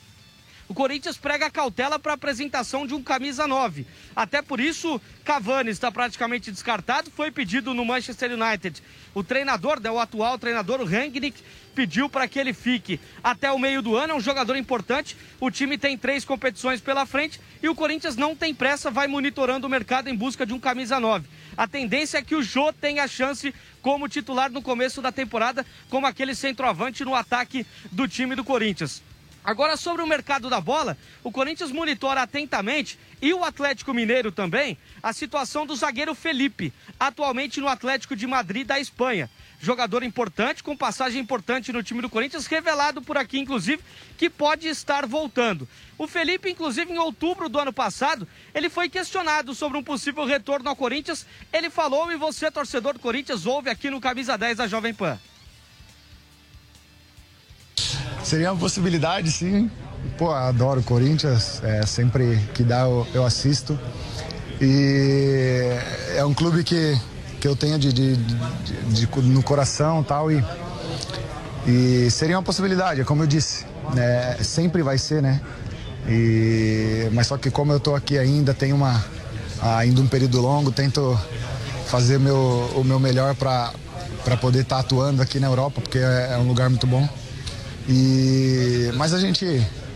O 0.69 0.73
Corinthians 0.75 1.17
prega 1.17 1.49
cautela 1.49 1.97
para 1.97 2.11
a 2.11 2.15
apresentação 2.15 2.85
de 2.85 2.93
um 2.93 3.01
camisa 3.01 3.47
9. 3.47 3.87
Até 4.15 4.39
por 4.39 4.59
isso, 4.59 5.01
Cavani 5.25 5.71
está 5.71 5.91
praticamente 5.91 6.51
descartado. 6.51 7.09
Foi 7.09 7.31
pedido 7.31 7.73
no 7.73 7.83
Manchester 7.83 8.33
United. 8.33 8.83
O 9.15 9.23
treinador, 9.23 9.79
né, 9.79 9.89
o 9.89 9.99
atual 9.99 10.37
treinador, 10.37 10.79
o 10.79 10.85
Rangnick, 10.85 11.41
pediu 11.73 12.07
para 12.07 12.27
que 12.27 12.37
ele 12.37 12.53
fique 12.53 12.99
até 13.23 13.51
o 13.51 13.57
meio 13.57 13.81
do 13.81 13.97
ano. 13.97 14.13
É 14.13 14.15
um 14.15 14.21
jogador 14.21 14.55
importante. 14.55 15.17
O 15.39 15.49
time 15.49 15.75
tem 15.75 15.97
três 15.97 16.23
competições 16.23 16.79
pela 16.79 17.03
frente 17.03 17.41
e 17.63 17.67
o 17.67 17.73
Corinthians 17.73 18.15
não 18.15 18.35
tem 18.35 18.53
pressa, 18.53 18.91
vai 18.91 19.07
monitorando 19.07 19.65
o 19.65 19.69
mercado 19.69 20.07
em 20.07 20.15
busca 20.15 20.45
de 20.45 20.53
um 20.53 20.59
camisa 20.59 20.99
9. 20.99 21.27
A 21.57 21.67
tendência 21.67 22.19
é 22.19 22.21
que 22.21 22.35
o 22.35 22.43
Jô 22.43 22.71
tenha 22.71 23.07
chance 23.07 23.55
como 23.81 24.07
titular 24.07 24.51
no 24.51 24.61
começo 24.61 25.01
da 25.01 25.11
temporada, 25.11 25.65
como 25.89 26.05
aquele 26.05 26.35
centroavante 26.35 27.03
no 27.03 27.15
ataque 27.15 27.65
do 27.91 28.07
time 28.07 28.35
do 28.35 28.43
Corinthians. 28.43 29.08
Agora, 29.49 29.75
sobre 29.75 30.03
o 30.03 30.07
mercado 30.07 30.47
da 30.47 30.61
bola, 30.61 30.95
o 31.23 31.31
Corinthians 31.31 31.71
monitora 31.71 32.21
atentamente, 32.21 32.99
e 33.19 33.33
o 33.33 33.43
Atlético 33.43 33.95
Mineiro 33.95 34.31
também, 34.31 34.77
a 35.01 35.11
situação 35.11 35.65
do 35.65 35.75
zagueiro 35.75 36.13
Felipe, 36.13 36.71
atualmente 36.99 37.59
no 37.59 37.67
Atlético 37.67 38.15
de 38.15 38.27
Madrid 38.27 38.67
da 38.67 38.79
Espanha. 38.79 39.27
Jogador 39.59 40.03
importante, 40.03 40.61
com 40.61 40.77
passagem 40.77 41.19
importante 41.19 41.73
no 41.73 41.81
time 41.81 41.99
do 41.99 42.11
Corinthians, 42.11 42.45
revelado 42.45 43.01
por 43.01 43.17
aqui, 43.17 43.39
inclusive, 43.39 43.81
que 44.19 44.29
pode 44.29 44.67
estar 44.67 45.07
voltando. 45.07 45.67
O 45.97 46.05
Felipe, 46.05 46.51
inclusive, 46.51 46.93
em 46.93 46.99
outubro 46.99 47.49
do 47.49 47.57
ano 47.57 47.73
passado, 47.73 48.27
ele 48.53 48.69
foi 48.69 48.87
questionado 48.87 49.55
sobre 49.55 49.79
um 49.79 49.83
possível 49.83 50.25
retorno 50.25 50.69
ao 50.69 50.75
Corinthians. 50.75 51.25
Ele 51.51 51.71
falou, 51.71 52.11
e 52.11 52.17
você, 52.17 52.51
torcedor 52.51 52.93
do 52.93 52.99
Corinthians, 52.99 53.47
ouve 53.47 53.71
aqui 53.71 53.89
no 53.89 53.99
Camisa 53.99 54.37
10 54.37 54.57
da 54.57 54.67
Jovem 54.67 54.93
Pan. 54.93 55.19
Seria 58.29 58.51
uma 58.51 58.59
possibilidade, 58.59 59.31
sim. 59.31 59.71
Pô, 60.15 60.29
adoro 60.29 60.81
o 60.81 60.83
Corinthians, 60.83 61.59
é, 61.63 61.83
sempre 61.83 62.39
que 62.53 62.61
dá 62.61 62.81
eu, 62.81 63.07
eu 63.11 63.25
assisto. 63.25 63.77
E 64.61 65.67
é 66.15 66.23
um 66.23 66.33
clube 66.35 66.63
que, 66.63 66.95
que 67.41 67.47
eu 67.47 67.55
tenho 67.55 67.79
de, 67.79 67.91
de, 67.91 68.15
de, 68.15 69.07
de 69.07 69.21
no 69.21 69.41
coração 69.41 70.03
tal, 70.03 70.31
e 70.31 70.43
e 71.65 72.11
seria 72.11 72.37
uma 72.37 72.43
possibilidade, 72.43 73.03
como 73.03 73.23
eu 73.23 73.27
disse, 73.27 73.65
né, 73.95 74.37
sempre 74.43 74.83
vai 74.83 74.99
ser, 74.99 75.23
né? 75.23 75.41
E, 76.07 77.09
mas 77.11 77.25
só 77.25 77.35
que 77.35 77.49
como 77.49 77.71
eu 77.71 77.77
estou 77.77 77.95
aqui 77.95 78.15
ainda, 78.15 78.53
tenho 78.53 78.75
uma 78.75 79.03
ainda 79.59 80.01
um 80.01 80.07
período 80.07 80.39
longo, 80.39 80.71
tento 80.71 81.19
fazer 81.87 82.19
meu, 82.19 82.71
o 82.75 82.83
meu 82.83 82.99
melhor 82.99 83.33
para 83.33 83.73
poder 84.39 84.61
estar 84.61 84.77
atuando 84.77 85.19
aqui 85.19 85.39
na 85.39 85.47
Europa, 85.47 85.81
porque 85.81 85.97
é, 85.97 86.33
é 86.33 86.37
um 86.37 86.47
lugar 86.47 86.69
muito 86.69 86.85
bom. 86.85 87.09
E, 87.87 88.91
mas 88.95 89.13
a 89.13 89.19
gente 89.19 89.45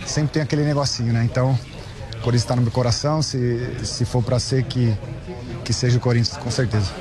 sempre 0.05 0.33
tem 0.33 0.41
aquele 0.41 0.63
negocinho, 0.63 1.13
né? 1.13 1.23
Então, 1.23 1.51
o 1.51 2.21
Corinthians 2.21 2.43
está 2.43 2.55
no 2.55 2.61
meu 2.61 2.71
coração. 2.71 3.21
Se, 3.21 3.85
se 3.85 4.05
for 4.05 4.23
para 4.23 4.39
ser, 4.39 4.63
que, 4.63 4.93
que 5.63 5.73
seja 5.73 5.97
o 5.97 6.01
Corinthians, 6.01 6.37
com 6.37 6.49
certeza. 6.49 6.91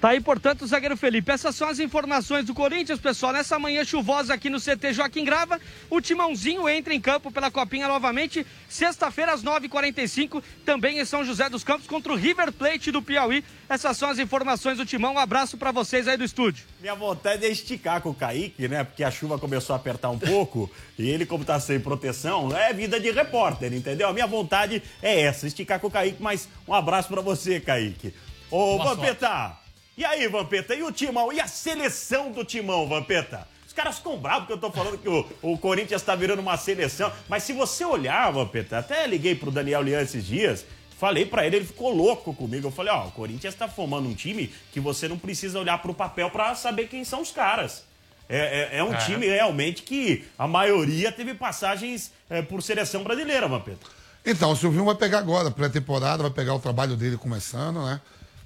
Tá 0.00 0.10
aí, 0.10 0.20
portanto, 0.20 0.62
o 0.62 0.66
zagueiro 0.66 0.96
Felipe. 0.96 1.32
Essas 1.32 1.56
são 1.56 1.68
as 1.68 1.78
informações 1.78 2.44
do 2.44 2.52
Corinthians, 2.52 3.00
pessoal. 3.00 3.32
Nessa 3.32 3.58
manhã 3.58 3.82
chuvosa 3.82 4.34
aqui 4.34 4.50
no 4.50 4.60
CT 4.60 4.92
Joaquim 4.92 5.24
Grava, 5.24 5.58
o 5.88 6.00
Timãozinho 6.00 6.68
entra 6.68 6.92
em 6.92 7.00
campo 7.00 7.32
pela 7.32 7.50
Copinha 7.50 7.88
novamente, 7.88 8.46
sexta-feira 8.68 9.32
às 9.32 9.42
9h45, 9.42 10.42
também 10.66 10.98
em 10.98 11.04
São 11.04 11.24
José 11.24 11.48
dos 11.48 11.64
Campos, 11.64 11.86
contra 11.86 12.12
o 12.12 12.16
River 12.16 12.52
Plate 12.52 12.92
do 12.92 13.00
Piauí. 13.00 13.42
Essas 13.68 13.96
são 13.96 14.10
as 14.10 14.18
informações 14.18 14.76
do 14.76 14.84
Timão. 14.84 15.14
Um 15.14 15.18
abraço 15.18 15.56
para 15.56 15.72
vocês 15.72 16.06
aí 16.06 16.16
do 16.16 16.24
estúdio. 16.24 16.66
Minha 16.80 16.94
vontade 16.94 17.46
é 17.46 17.48
esticar 17.48 18.02
com 18.02 18.10
o 18.10 18.14
Kaique, 18.14 18.68
né? 18.68 18.84
Porque 18.84 19.02
a 19.02 19.10
chuva 19.10 19.38
começou 19.38 19.72
a 19.72 19.76
apertar 19.76 20.10
um 20.10 20.18
pouco 20.18 20.70
e 20.98 21.08
ele, 21.08 21.24
como 21.24 21.44
tá 21.44 21.58
sem 21.58 21.80
proteção, 21.80 22.54
é 22.54 22.72
vida 22.72 23.00
de 23.00 23.10
repórter, 23.10 23.72
entendeu? 23.72 24.08
A 24.08 24.12
minha 24.12 24.26
vontade 24.26 24.82
é 25.02 25.22
essa, 25.22 25.46
esticar 25.46 25.80
com 25.80 25.86
o 25.86 25.90
Kaique, 25.90 26.22
mas 26.22 26.48
um 26.68 26.74
abraço 26.74 27.08
para 27.08 27.22
você, 27.22 27.58
Kaique. 27.58 28.12
Ô, 28.50 28.78
Vampeta, 28.78 29.65
e 29.96 30.04
aí, 30.04 30.28
Vampeta, 30.28 30.74
e 30.74 30.82
o 30.82 30.92
Timão? 30.92 31.32
E 31.32 31.40
a 31.40 31.46
seleção 31.46 32.30
do 32.30 32.44
Timão, 32.44 32.86
Vampeta? 32.86 33.48
Os 33.66 33.72
caras 33.72 33.96
ficam 33.96 34.18
bravos 34.18 34.40
porque 34.40 34.52
eu 34.52 34.58
tô 34.58 34.70
falando 34.70 34.98
que 34.98 35.08
o, 35.08 35.26
o 35.40 35.56
Corinthians 35.58 36.02
tá 36.02 36.14
virando 36.14 36.40
uma 36.40 36.56
seleção. 36.56 37.12
Mas 37.28 37.44
se 37.44 37.52
você 37.52 37.84
olhar, 37.84 38.30
Vampeta, 38.30 38.78
até 38.78 39.06
liguei 39.06 39.34
pro 39.34 39.50
Daniel 39.50 39.82
Lian 39.82 40.02
esses 40.02 40.24
dias, 40.24 40.66
falei 40.98 41.24
para 41.24 41.46
ele, 41.46 41.56
ele 41.56 41.64
ficou 41.64 41.94
louco 41.94 42.34
comigo. 42.34 42.66
Eu 42.66 42.70
falei, 42.70 42.92
ó, 42.92 43.06
o 43.06 43.10
Corinthians 43.12 43.54
tá 43.54 43.68
formando 43.68 44.08
um 44.08 44.14
time 44.14 44.52
que 44.72 44.80
você 44.80 45.08
não 45.08 45.18
precisa 45.18 45.58
olhar 45.58 45.80
pro 45.80 45.94
papel 45.94 46.30
para 46.30 46.54
saber 46.54 46.88
quem 46.88 47.04
são 47.04 47.22
os 47.22 47.30
caras. 47.30 47.84
É, 48.28 48.72
é, 48.72 48.78
é 48.78 48.84
um 48.84 48.92
é. 48.92 48.98
time 48.98 49.26
realmente 49.26 49.82
que 49.82 50.26
a 50.38 50.46
maioria 50.48 51.12
teve 51.12 51.32
passagens 51.32 52.10
é, 52.28 52.42
por 52.42 52.62
seleção 52.62 53.02
brasileira, 53.04 53.46
Vampeta. 53.46 53.86
Então, 54.24 54.50
o 54.50 54.56
Silvinho 54.56 54.84
vai 54.84 54.96
pegar 54.96 55.18
agora, 55.18 55.50
pré-temporada, 55.50 56.22
vai 56.22 56.32
pegar 56.32 56.54
o 56.54 56.58
trabalho 56.58 56.96
dele 56.96 57.16
começando, 57.16 57.84
né? 57.84 58.00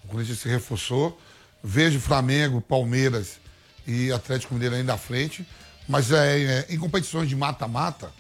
O 0.05 0.09
Corinthians 0.09 0.39
se 0.39 0.49
reforçou. 0.49 1.19
Vejo 1.63 2.01
Flamengo, 2.01 2.61
Palmeiras 2.61 3.39
e 3.87 4.11
Atlético 4.13 4.55
Mineiro 4.55 4.77
ainda 4.77 4.95
à 4.95 4.99
frente. 4.99 5.47
Mas 5.89 6.13
é, 6.13 6.43
é 6.43 6.67
em 6.71 6.79
competições 6.79 7.29
de 7.29 7.37
mata-mata, 7.37 8.13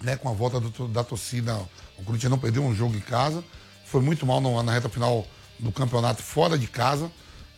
né, 0.00 0.16
com 0.16 0.28
a 0.28 0.32
volta 0.32 0.60
do, 0.60 0.88
da 0.88 1.02
torcida, 1.02 1.56
o 1.98 2.04
Corinthians 2.04 2.30
não 2.30 2.38
perdeu 2.38 2.62
um 2.62 2.74
jogo 2.74 2.94
em 2.96 3.00
casa. 3.00 3.42
Foi 3.86 4.00
muito 4.00 4.26
mal 4.26 4.40
no, 4.40 4.62
na 4.62 4.72
reta 4.72 4.88
final 4.88 5.26
do 5.58 5.72
campeonato 5.72 6.22
fora 6.22 6.58
de 6.58 6.66
casa, 6.66 7.10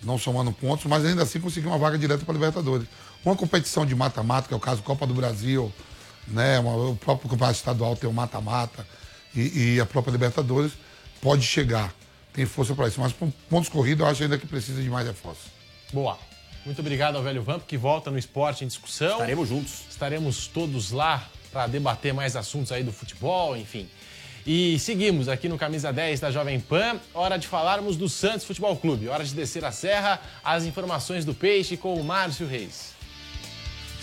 não 0.03 0.17
somando 0.19 0.53
pontos, 0.53 0.85
mas 0.87 1.05
ainda 1.05 1.23
assim 1.23 1.41
conseguiu 1.41 1.71
uma 1.71 1.79
vaga 1.79 1.99
direta 1.99 2.25
para 2.25 2.33
a 2.33 2.37
Libertadores. 2.37 2.87
Uma 3.25 3.35
competição 3.35 3.85
de 3.85 3.95
mata-mata, 3.95 4.47
que 4.47 4.55
é 4.55 4.57
o 4.57 4.61
caso 4.61 4.83
Copa 4.83 5.07
do 5.07 5.15
Brasil, 5.15 5.73
né, 6.29 6.61
o 6.61 6.95
próprio 6.95 7.29
campeonato 7.29 7.59
estadual 7.59 7.97
tem 7.97 8.09
o 8.09 8.13
mata-mata 8.13 8.87
e, 9.35 9.75
e 9.75 9.81
a 9.81 9.87
própria 9.87 10.13
Libertadores, 10.13 10.73
pode 11.21 11.43
chegar 11.43 11.93
tem 12.39 12.47
força 12.47 12.73
para 12.75 12.87
isso. 12.87 13.01
Mas 13.01 13.13
pontos 13.51 13.69
corridos, 13.69 14.01
eu 14.01 14.07
acho 14.07 14.23
ainda 14.23 14.39
que 14.39 14.47
precisa 14.47 14.81
de 14.81 14.89
mais 14.89 15.07
reforço. 15.07 15.51
Boa. 15.93 16.17
Muito 16.65 16.79
obrigado 16.81 17.17
ao 17.17 17.23
velho 17.23 17.43
Vamp, 17.43 17.63
que 17.67 17.77
volta 17.77 18.11
no 18.11 18.19
esporte 18.19 18.65
em 18.65 18.69
discussão. 18.69 19.13
Estaremos 19.13 19.49
juntos. 19.49 19.83
Estaremos 19.91 20.47
todos 20.47 20.93
lá 20.93 21.27
para 21.51 21.67
debater 21.67 22.15
mais 22.15 22.37
assuntos 22.37 22.71
aí 22.71 22.85
do 22.85 22.93
futebol, 22.93 23.57
enfim. 23.57 23.89
E 24.47 24.79
seguimos 24.79 25.29
aqui 25.29 25.49
no 25.49 25.59
Camisa 25.59 25.93
10 25.93 26.21
da 26.21 26.31
Jovem 26.31 26.61
Pan. 26.61 27.01
Hora 27.13 27.37
de 27.39 27.49
falarmos 27.49 27.97
do 27.97 28.09
Santos 28.09 28.47
Futebol 28.47 28.77
Clube. 28.77 29.09
Hora 29.09 29.25
de 29.25 29.35
descer 29.35 29.65
a 29.65 29.73
serra. 29.73 30.21
As 30.45 30.65
informações 30.65 31.25
do 31.25 31.35
Peixe 31.35 31.77
com 31.77 31.95
o 31.95 32.05
Márcio 32.05 32.47
Reis. 32.47 32.98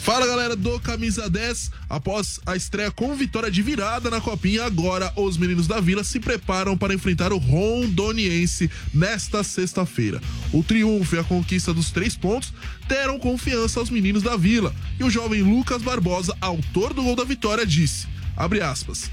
Fala 0.05 0.27
galera 0.27 0.55
do 0.55 0.79
Camisa 0.79 1.27
10, 1.27 1.71
após 1.89 2.39
a 2.45 2.55
estreia 2.55 2.91
com 2.91 3.15
vitória 3.15 3.49
de 3.49 3.63
virada 3.63 4.07
na 4.07 4.21
Copinha, 4.21 4.63
agora 4.63 5.11
os 5.15 5.35
meninos 5.35 5.65
da 5.65 5.81
Vila 5.81 6.03
se 6.03 6.19
preparam 6.19 6.77
para 6.77 6.93
enfrentar 6.93 7.33
o 7.33 7.39
Rondoniense 7.39 8.69
nesta 8.93 9.43
sexta-feira. 9.43 10.21
O 10.53 10.61
triunfo 10.61 11.15
e 11.15 11.17
a 11.17 11.23
conquista 11.23 11.73
dos 11.73 11.89
três 11.89 12.15
pontos 12.15 12.53
deram 12.87 13.17
confiança 13.17 13.79
aos 13.79 13.89
meninos 13.89 14.21
da 14.21 14.37
Vila 14.37 14.75
e 14.99 15.03
o 15.03 15.09
jovem 15.09 15.41
Lucas 15.41 15.81
Barbosa, 15.81 16.37
autor 16.39 16.93
do 16.93 17.01
gol 17.01 17.15
da 17.15 17.23
vitória, 17.23 17.65
disse: 17.65 18.05
abre 18.37 18.61
aspas. 18.61 19.09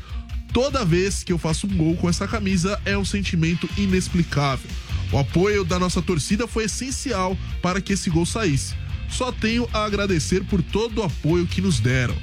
Toda 0.53 0.85
vez 0.85 1.25
que 1.25 1.33
eu 1.33 1.39
faço 1.39 1.67
um 1.67 1.75
gol 1.75 1.97
com 1.97 2.07
essa 2.07 2.29
camisa 2.29 2.79
é 2.85 2.99
um 2.99 3.05
sentimento 3.05 3.67
inexplicável. 3.79 4.69
O 5.11 5.17
apoio 5.17 5.65
da 5.65 5.79
nossa 5.79 6.03
torcida 6.03 6.47
foi 6.47 6.65
essencial 6.65 7.35
para 7.63 7.81
que 7.81 7.95
esse 7.95 8.11
gol 8.11 8.27
saísse. 8.27 8.75
Só 9.13 9.31
tenho 9.31 9.69
a 9.73 9.85
agradecer 9.85 10.43
por 10.45 10.63
todo 10.63 10.99
o 10.99 11.05
apoio 11.05 11.47
que 11.47 11.61
nos 11.61 11.81
deram. 11.81 12.17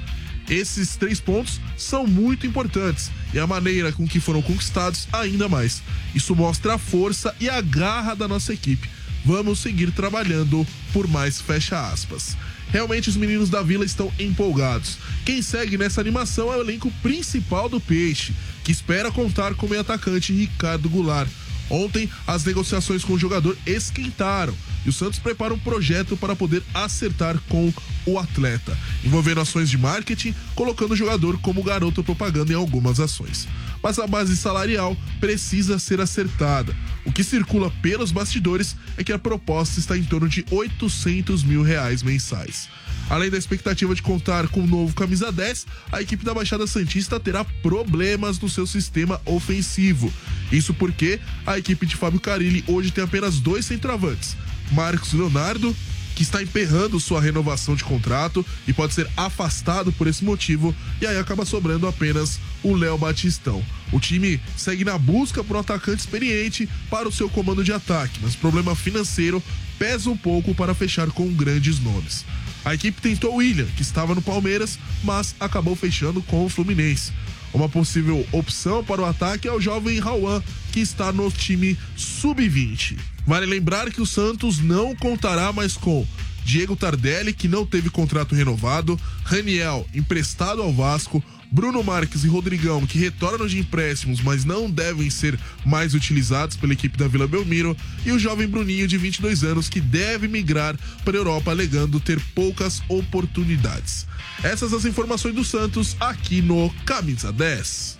Esses 0.48 0.96
três 0.96 1.20
pontos 1.20 1.60
são 1.76 2.06
muito 2.06 2.46
importantes 2.46 3.10
e 3.32 3.38
a 3.38 3.46
maneira 3.46 3.92
com 3.92 4.06
que 4.06 4.18
foram 4.18 4.42
conquistados 4.42 5.06
ainda 5.12 5.48
mais. 5.48 5.82
Isso 6.14 6.34
mostra 6.34 6.74
a 6.74 6.78
força 6.78 7.34
e 7.38 7.48
a 7.48 7.60
garra 7.60 8.14
da 8.14 8.26
nossa 8.26 8.52
equipe. 8.52 8.90
Vamos 9.24 9.60
seguir 9.60 9.92
trabalhando 9.92 10.66
por 10.92 11.06
mais 11.06 11.40
fecha 11.40 11.88
aspas. 11.88 12.36
Realmente 12.72 13.08
os 13.08 13.16
meninos 13.16 13.50
da 13.50 13.62
Vila 13.62 13.84
estão 13.84 14.12
empolgados. 14.18 14.98
Quem 15.24 15.42
segue 15.42 15.76
nessa 15.76 16.00
animação 16.00 16.52
é 16.52 16.56
o 16.56 16.60
elenco 16.60 16.90
principal 17.02 17.68
do 17.68 17.80
Peixe, 17.80 18.32
que 18.64 18.72
espera 18.72 19.10
contar 19.10 19.54
com 19.54 19.66
o 19.66 19.80
atacante 19.80 20.32
Ricardo 20.32 20.88
Goulart. 20.88 21.28
Ontem, 21.70 22.10
as 22.26 22.44
negociações 22.44 23.04
com 23.04 23.12
o 23.12 23.18
jogador 23.18 23.56
esquentaram 23.64 24.54
e 24.84 24.88
o 24.88 24.92
Santos 24.92 25.18
prepara 25.18 25.54
um 25.54 25.58
projeto 25.58 26.16
para 26.16 26.34
poder 26.34 26.62
acertar 26.74 27.38
com 27.48 27.72
o 28.06 28.18
atleta, 28.18 28.76
envolvendo 29.04 29.40
ações 29.40 29.70
de 29.70 29.78
marketing, 29.78 30.34
colocando 30.54 30.92
o 30.92 30.96
jogador 30.96 31.38
como 31.40 31.62
garoto 31.62 32.02
propaganda 32.02 32.52
em 32.52 32.56
algumas 32.56 32.98
ações. 32.98 33.46
Mas 33.82 33.98
a 33.98 34.06
base 34.06 34.36
salarial 34.36 34.96
precisa 35.20 35.78
ser 35.78 36.00
acertada. 36.00 36.74
O 37.04 37.12
que 37.12 37.22
circula 37.22 37.70
pelos 37.82 38.10
bastidores 38.10 38.76
é 38.96 39.04
que 39.04 39.12
a 39.12 39.18
proposta 39.18 39.78
está 39.78 39.96
em 39.96 40.04
torno 40.04 40.28
de 40.28 40.44
800 40.50 41.44
mil 41.44 41.62
reais 41.62 42.02
mensais. 42.02 42.68
Além 43.10 43.28
da 43.28 43.36
expectativa 43.36 43.92
de 43.92 44.02
contar 44.02 44.46
com 44.46 44.60
o 44.60 44.62
um 44.62 44.66
novo 44.68 44.94
camisa 44.94 45.32
10, 45.32 45.66
a 45.90 46.00
equipe 46.00 46.24
da 46.24 46.32
Baixada 46.32 46.64
Santista 46.64 47.18
terá 47.18 47.44
problemas 47.44 48.38
no 48.38 48.48
seu 48.48 48.68
sistema 48.68 49.20
ofensivo. 49.26 50.12
Isso 50.52 50.72
porque 50.72 51.18
a 51.44 51.58
equipe 51.58 51.84
de 51.86 51.96
Fábio 51.96 52.20
Carilli 52.20 52.64
hoje 52.68 52.92
tem 52.92 53.02
apenas 53.02 53.40
dois 53.40 53.66
centroavantes, 53.66 54.36
Marcos 54.70 55.12
Leonardo, 55.12 55.74
que 56.14 56.22
está 56.22 56.40
emperrando 56.40 57.00
sua 57.00 57.20
renovação 57.20 57.74
de 57.74 57.82
contrato 57.82 58.46
e 58.68 58.72
pode 58.72 58.94
ser 58.94 59.08
afastado 59.16 59.90
por 59.90 60.06
esse 60.06 60.24
motivo, 60.24 60.74
e 61.00 61.06
aí 61.06 61.18
acaba 61.18 61.44
sobrando 61.44 61.88
apenas 61.88 62.38
o 62.62 62.74
Léo 62.74 62.96
Batistão. 62.96 63.64
O 63.90 63.98
time 63.98 64.40
segue 64.56 64.84
na 64.84 64.96
busca 64.98 65.42
por 65.42 65.56
um 65.56 65.60
atacante 65.60 66.00
experiente 66.00 66.68
para 66.88 67.08
o 67.08 67.12
seu 67.12 67.28
comando 67.28 67.64
de 67.64 67.72
ataque, 67.72 68.20
mas 68.22 68.34
o 68.34 68.38
problema 68.38 68.76
financeiro 68.76 69.42
pesa 69.78 70.10
um 70.10 70.16
pouco 70.16 70.54
para 70.54 70.74
fechar 70.74 71.10
com 71.10 71.32
grandes 71.32 71.80
nomes. 71.80 72.24
A 72.64 72.74
equipe 72.74 73.00
tentou 73.00 73.36
William, 73.36 73.66
que 73.76 73.82
estava 73.82 74.14
no 74.14 74.22
Palmeiras, 74.22 74.78
mas 75.02 75.34
acabou 75.40 75.74
fechando 75.74 76.22
com 76.22 76.44
o 76.44 76.48
Fluminense. 76.48 77.12
Uma 77.52 77.68
possível 77.68 78.24
opção 78.30 78.84
para 78.84 79.00
o 79.00 79.04
ataque 79.04 79.48
é 79.48 79.52
o 79.52 79.60
jovem 79.60 79.98
Rauan, 79.98 80.42
que 80.72 80.80
está 80.80 81.10
no 81.10 81.30
time 81.30 81.76
sub-20. 81.96 82.96
Vale 83.26 83.46
lembrar 83.46 83.90
que 83.90 84.00
o 84.00 84.06
Santos 84.06 84.58
não 84.58 84.94
contará 84.94 85.52
mais 85.52 85.76
com 85.76 86.06
Diego 86.44 86.76
Tardelli, 86.76 87.32
que 87.32 87.48
não 87.48 87.66
teve 87.66 87.90
contrato 87.90 88.34
renovado, 88.34 88.98
Raniel, 89.24 89.86
emprestado 89.94 90.62
ao 90.62 90.72
Vasco, 90.72 91.22
Bruno 91.50 91.82
Marques 91.82 92.22
e 92.22 92.28
Rodrigão, 92.28 92.86
que 92.86 92.98
retornam 92.98 93.46
de 93.46 93.58
empréstimos, 93.58 94.20
mas 94.20 94.44
não 94.44 94.70
devem 94.70 95.10
ser 95.10 95.38
mais 95.64 95.94
utilizados 95.94 96.56
pela 96.56 96.72
equipe 96.72 96.96
da 96.96 97.08
Vila 97.08 97.26
Belmiro, 97.26 97.76
e 98.06 98.12
o 98.12 98.18
jovem 98.18 98.46
Bruninho, 98.46 98.86
de 98.86 98.96
22 98.96 99.42
anos, 99.42 99.68
que 99.68 99.80
deve 99.80 100.28
migrar 100.28 100.76
para 101.04 101.16
a 101.16 101.18
Europa, 101.18 101.50
alegando 101.50 101.98
ter 101.98 102.20
poucas 102.34 102.80
oportunidades. 102.88 104.06
Essas 104.44 104.72
as 104.72 104.84
informações 104.84 105.34
do 105.34 105.44
Santos 105.44 105.96
aqui 105.98 106.40
no 106.40 106.70
Camisa 106.86 107.32
10. 107.32 107.98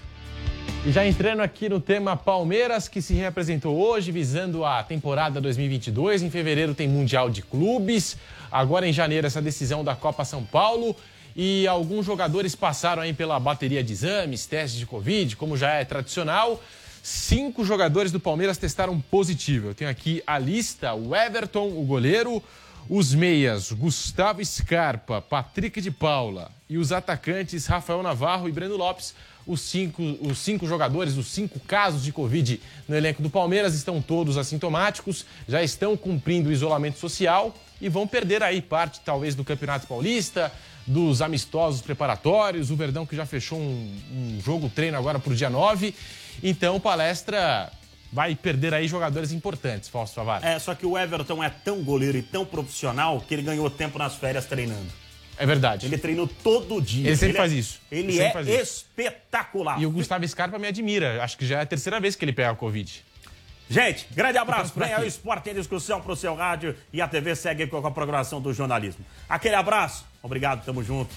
E 0.86 0.92
já 0.92 1.06
entrando 1.06 1.40
aqui 1.40 1.68
no 1.68 1.78
tema 1.78 2.16
Palmeiras, 2.16 2.88
que 2.88 3.02
se 3.02 3.12
reapresentou 3.12 3.76
hoje, 3.76 4.10
visando 4.10 4.64
a 4.64 4.82
temporada 4.82 5.38
2022. 5.40 6.22
Em 6.22 6.30
fevereiro 6.30 6.74
tem 6.74 6.88
Mundial 6.88 7.28
de 7.28 7.42
Clubes. 7.42 8.16
Agora 8.50 8.88
em 8.88 8.92
janeiro, 8.92 9.26
essa 9.26 9.42
decisão 9.42 9.84
da 9.84 9.94
Copa 9.94 10.24
São 10.24 10.42
Paulo 10.42 10.96
e 11.34 11.66
alguns 11.66 12.06
jogadores 12.06 12.54
passaram 12.54 13.02
aí 13.02 13.12
pela 13.12 13.38
bateria 13.38 13.82
de 13.82 13.92
exames, 13.92 14.46
testes 14.46 14.78
de 14.78 14.86
Covid, 14.86 15.36
como 15.36 15.56
já 15.56 15.72
é 15.74 15.84
tradicional. 15.84 16.62
Cinco 17.02 17.64
jogadores 17.64 18.12
do 18.12 18.20
Palmeiras 18.20 18.58
testaram 18.58 19.00
positivo. 19.00 19.68
Eu 19.68 19.74
tenho 19.74 19.90
aqui 19.90 20.22
a 20.26 20.38
lista: 20.38 20.92
o 20.94 21.14
Everton, 21.16 21.68
o 21.68 21.82
goleiro, 21.84 22.42
os 22.88 23.14
meias, 23.14 23.72
Gustavo 23.72 24.44
Scarpa, 24.44 25.22
Patrick 25.22 25.80
de 25.80 25.90
Paula 25.90 26.50
e 26.68 26.76
os 26.76 26.92
atacantes 26.92 27.66
Rafael 27.66 28.02
Navarro 28.02 28.48
e 28.48 28.52
Breno 28.52 28.76
Lopes. 28.76 29.14
Os 29.46 29.62
cinco, 29.62 30.02
os 30.20 30.38
cinco 30.38 30.66
jogadores, 30.66 31.16
os 31.16 31.28
cinco 31.28 31.58
casos 31.60 32.04
de 32.04 32.12
Covid 32.12 32.60
no 32.86 32.94
elenco 32.94 33.22
do 33.22 33.30
Palmeiras 33.30 33.74
estão 33.74 34.00
todos 34.00 34.36
assintomáticos, 34.36 35.24
já 35.48 35.62
estão 35.62 35.96
cumprindo 35.96 36.50
o 36.50 36.52
isolamento 36.52 36.98
social 36.98 37.54
e 37.80 37.88
vão 37.88 38.06
perder 38.06 38.42
aí 38.42 38.60
parte, 38.60 39.00
talvez, 39.04 39.34
do 39.34 39.44
Campeonato 39.44 39.86
Paulista, 39.86 40.52
dos 40.86 41.22
amistosos 41.22 41.80
preparatórios, 41.80 42.70
o 42.70 42.76
Verdão 42.76 43.06
que 43.06 43.16
já 43.16 43.24
fechou 43.24 43.58
um, 43.58 44.00
um 44.12 44.40
jogo 44.40 44.68
treino 44.68 44.96
agora 44.96 45.18
para 45.18 45.32
o 45.32 45.36
dia 45.36 45.50
9. 45.50 45.94
Então, 46.42 46.80
palestra 46.80 47.70
vai 48.12 48.34
perder 48.34 48.74
aí 48.74 48.88
jogadores 48.88 49.32
importantes, 49.32 49.88
Fausto 49.88 50.16
Favara. 50.16 50.46
É, 50.46 50.58
só 50.58 50.74
que 50.74 50.84
o 50.84 50.98
Everton 50.98 51.42
é 51.42 51.48
tão 51.48 51.82
goleiro 51.82 52.18
e 52.18 52.22
tão 52.22 52.44
profissional 52.44 53.20
que 53.20 53.34
ele 53.34 53.42
ganhou 53.42 53.70
tempo 53.70 53.98
nas 53.98 54.16
férias 54.16 54.46
treinando. 54.46 54.88
É 55.38 55.46
verdade. 55.46 55.86
Ele 55.86 55.96
treinou 55.96 56.28
todo 56.42 56.82
dia. 56.82 57.06
Ele 57.08 57.16
sempre 57.16 57.30
ele 57.30 57.38
faz 57.38 57.52
é, 57.52 57.54
isso. 57.54 57.80
Ele, 57.90 58.18
ele 58.18 58.52
é 58.52 58.60
espetacular. 58.60 59.80
E 59.80 59.86
o 59.86 59.90
Gustavo 59.90 60.26
Scarpa 60.28 60.58
me 60.58 60.66
admira. 60.66 61.22
Acho 61.22 61.38
que 61.38 61.46
já 61.46 61.60
é 61.60 61.62
a 61.62 61.66
terceira 61.66 61.98
vez 61.98 62.14
que 62.14 62.24
ele 62.24 62.32
pega 62.32 62.50
a 62.50 62.54
Covid. 62.54 63.02
Gente, 63.70 64.08
grande 64.12 64.36
abraço. 64.36 64.72
Vem 64.74 64.92
aí 64.92 65.04
o 65.04 65.06
Esporte 65.06 65.48
em 65.48 65.54
Discussão 65.54 66.00
pro 66.00 66.16
seu 66.16 66.34
rádio 66.34 66.74
e 66.92 67.00
a 67.00 67.06
TV 67.06 67.36
segue 67.36 67.68
com 67.68 67.76
a 67.86 67.90
programação 67.92 68.40
do 68.40 68.52
jornalismo. 68.52 69.06
Aquele 69.28 69.54
abraço. 69.54 70.04
Obrigado, 70.20 70.64
tamo 70.64 70.82
junto. 70.82 71.14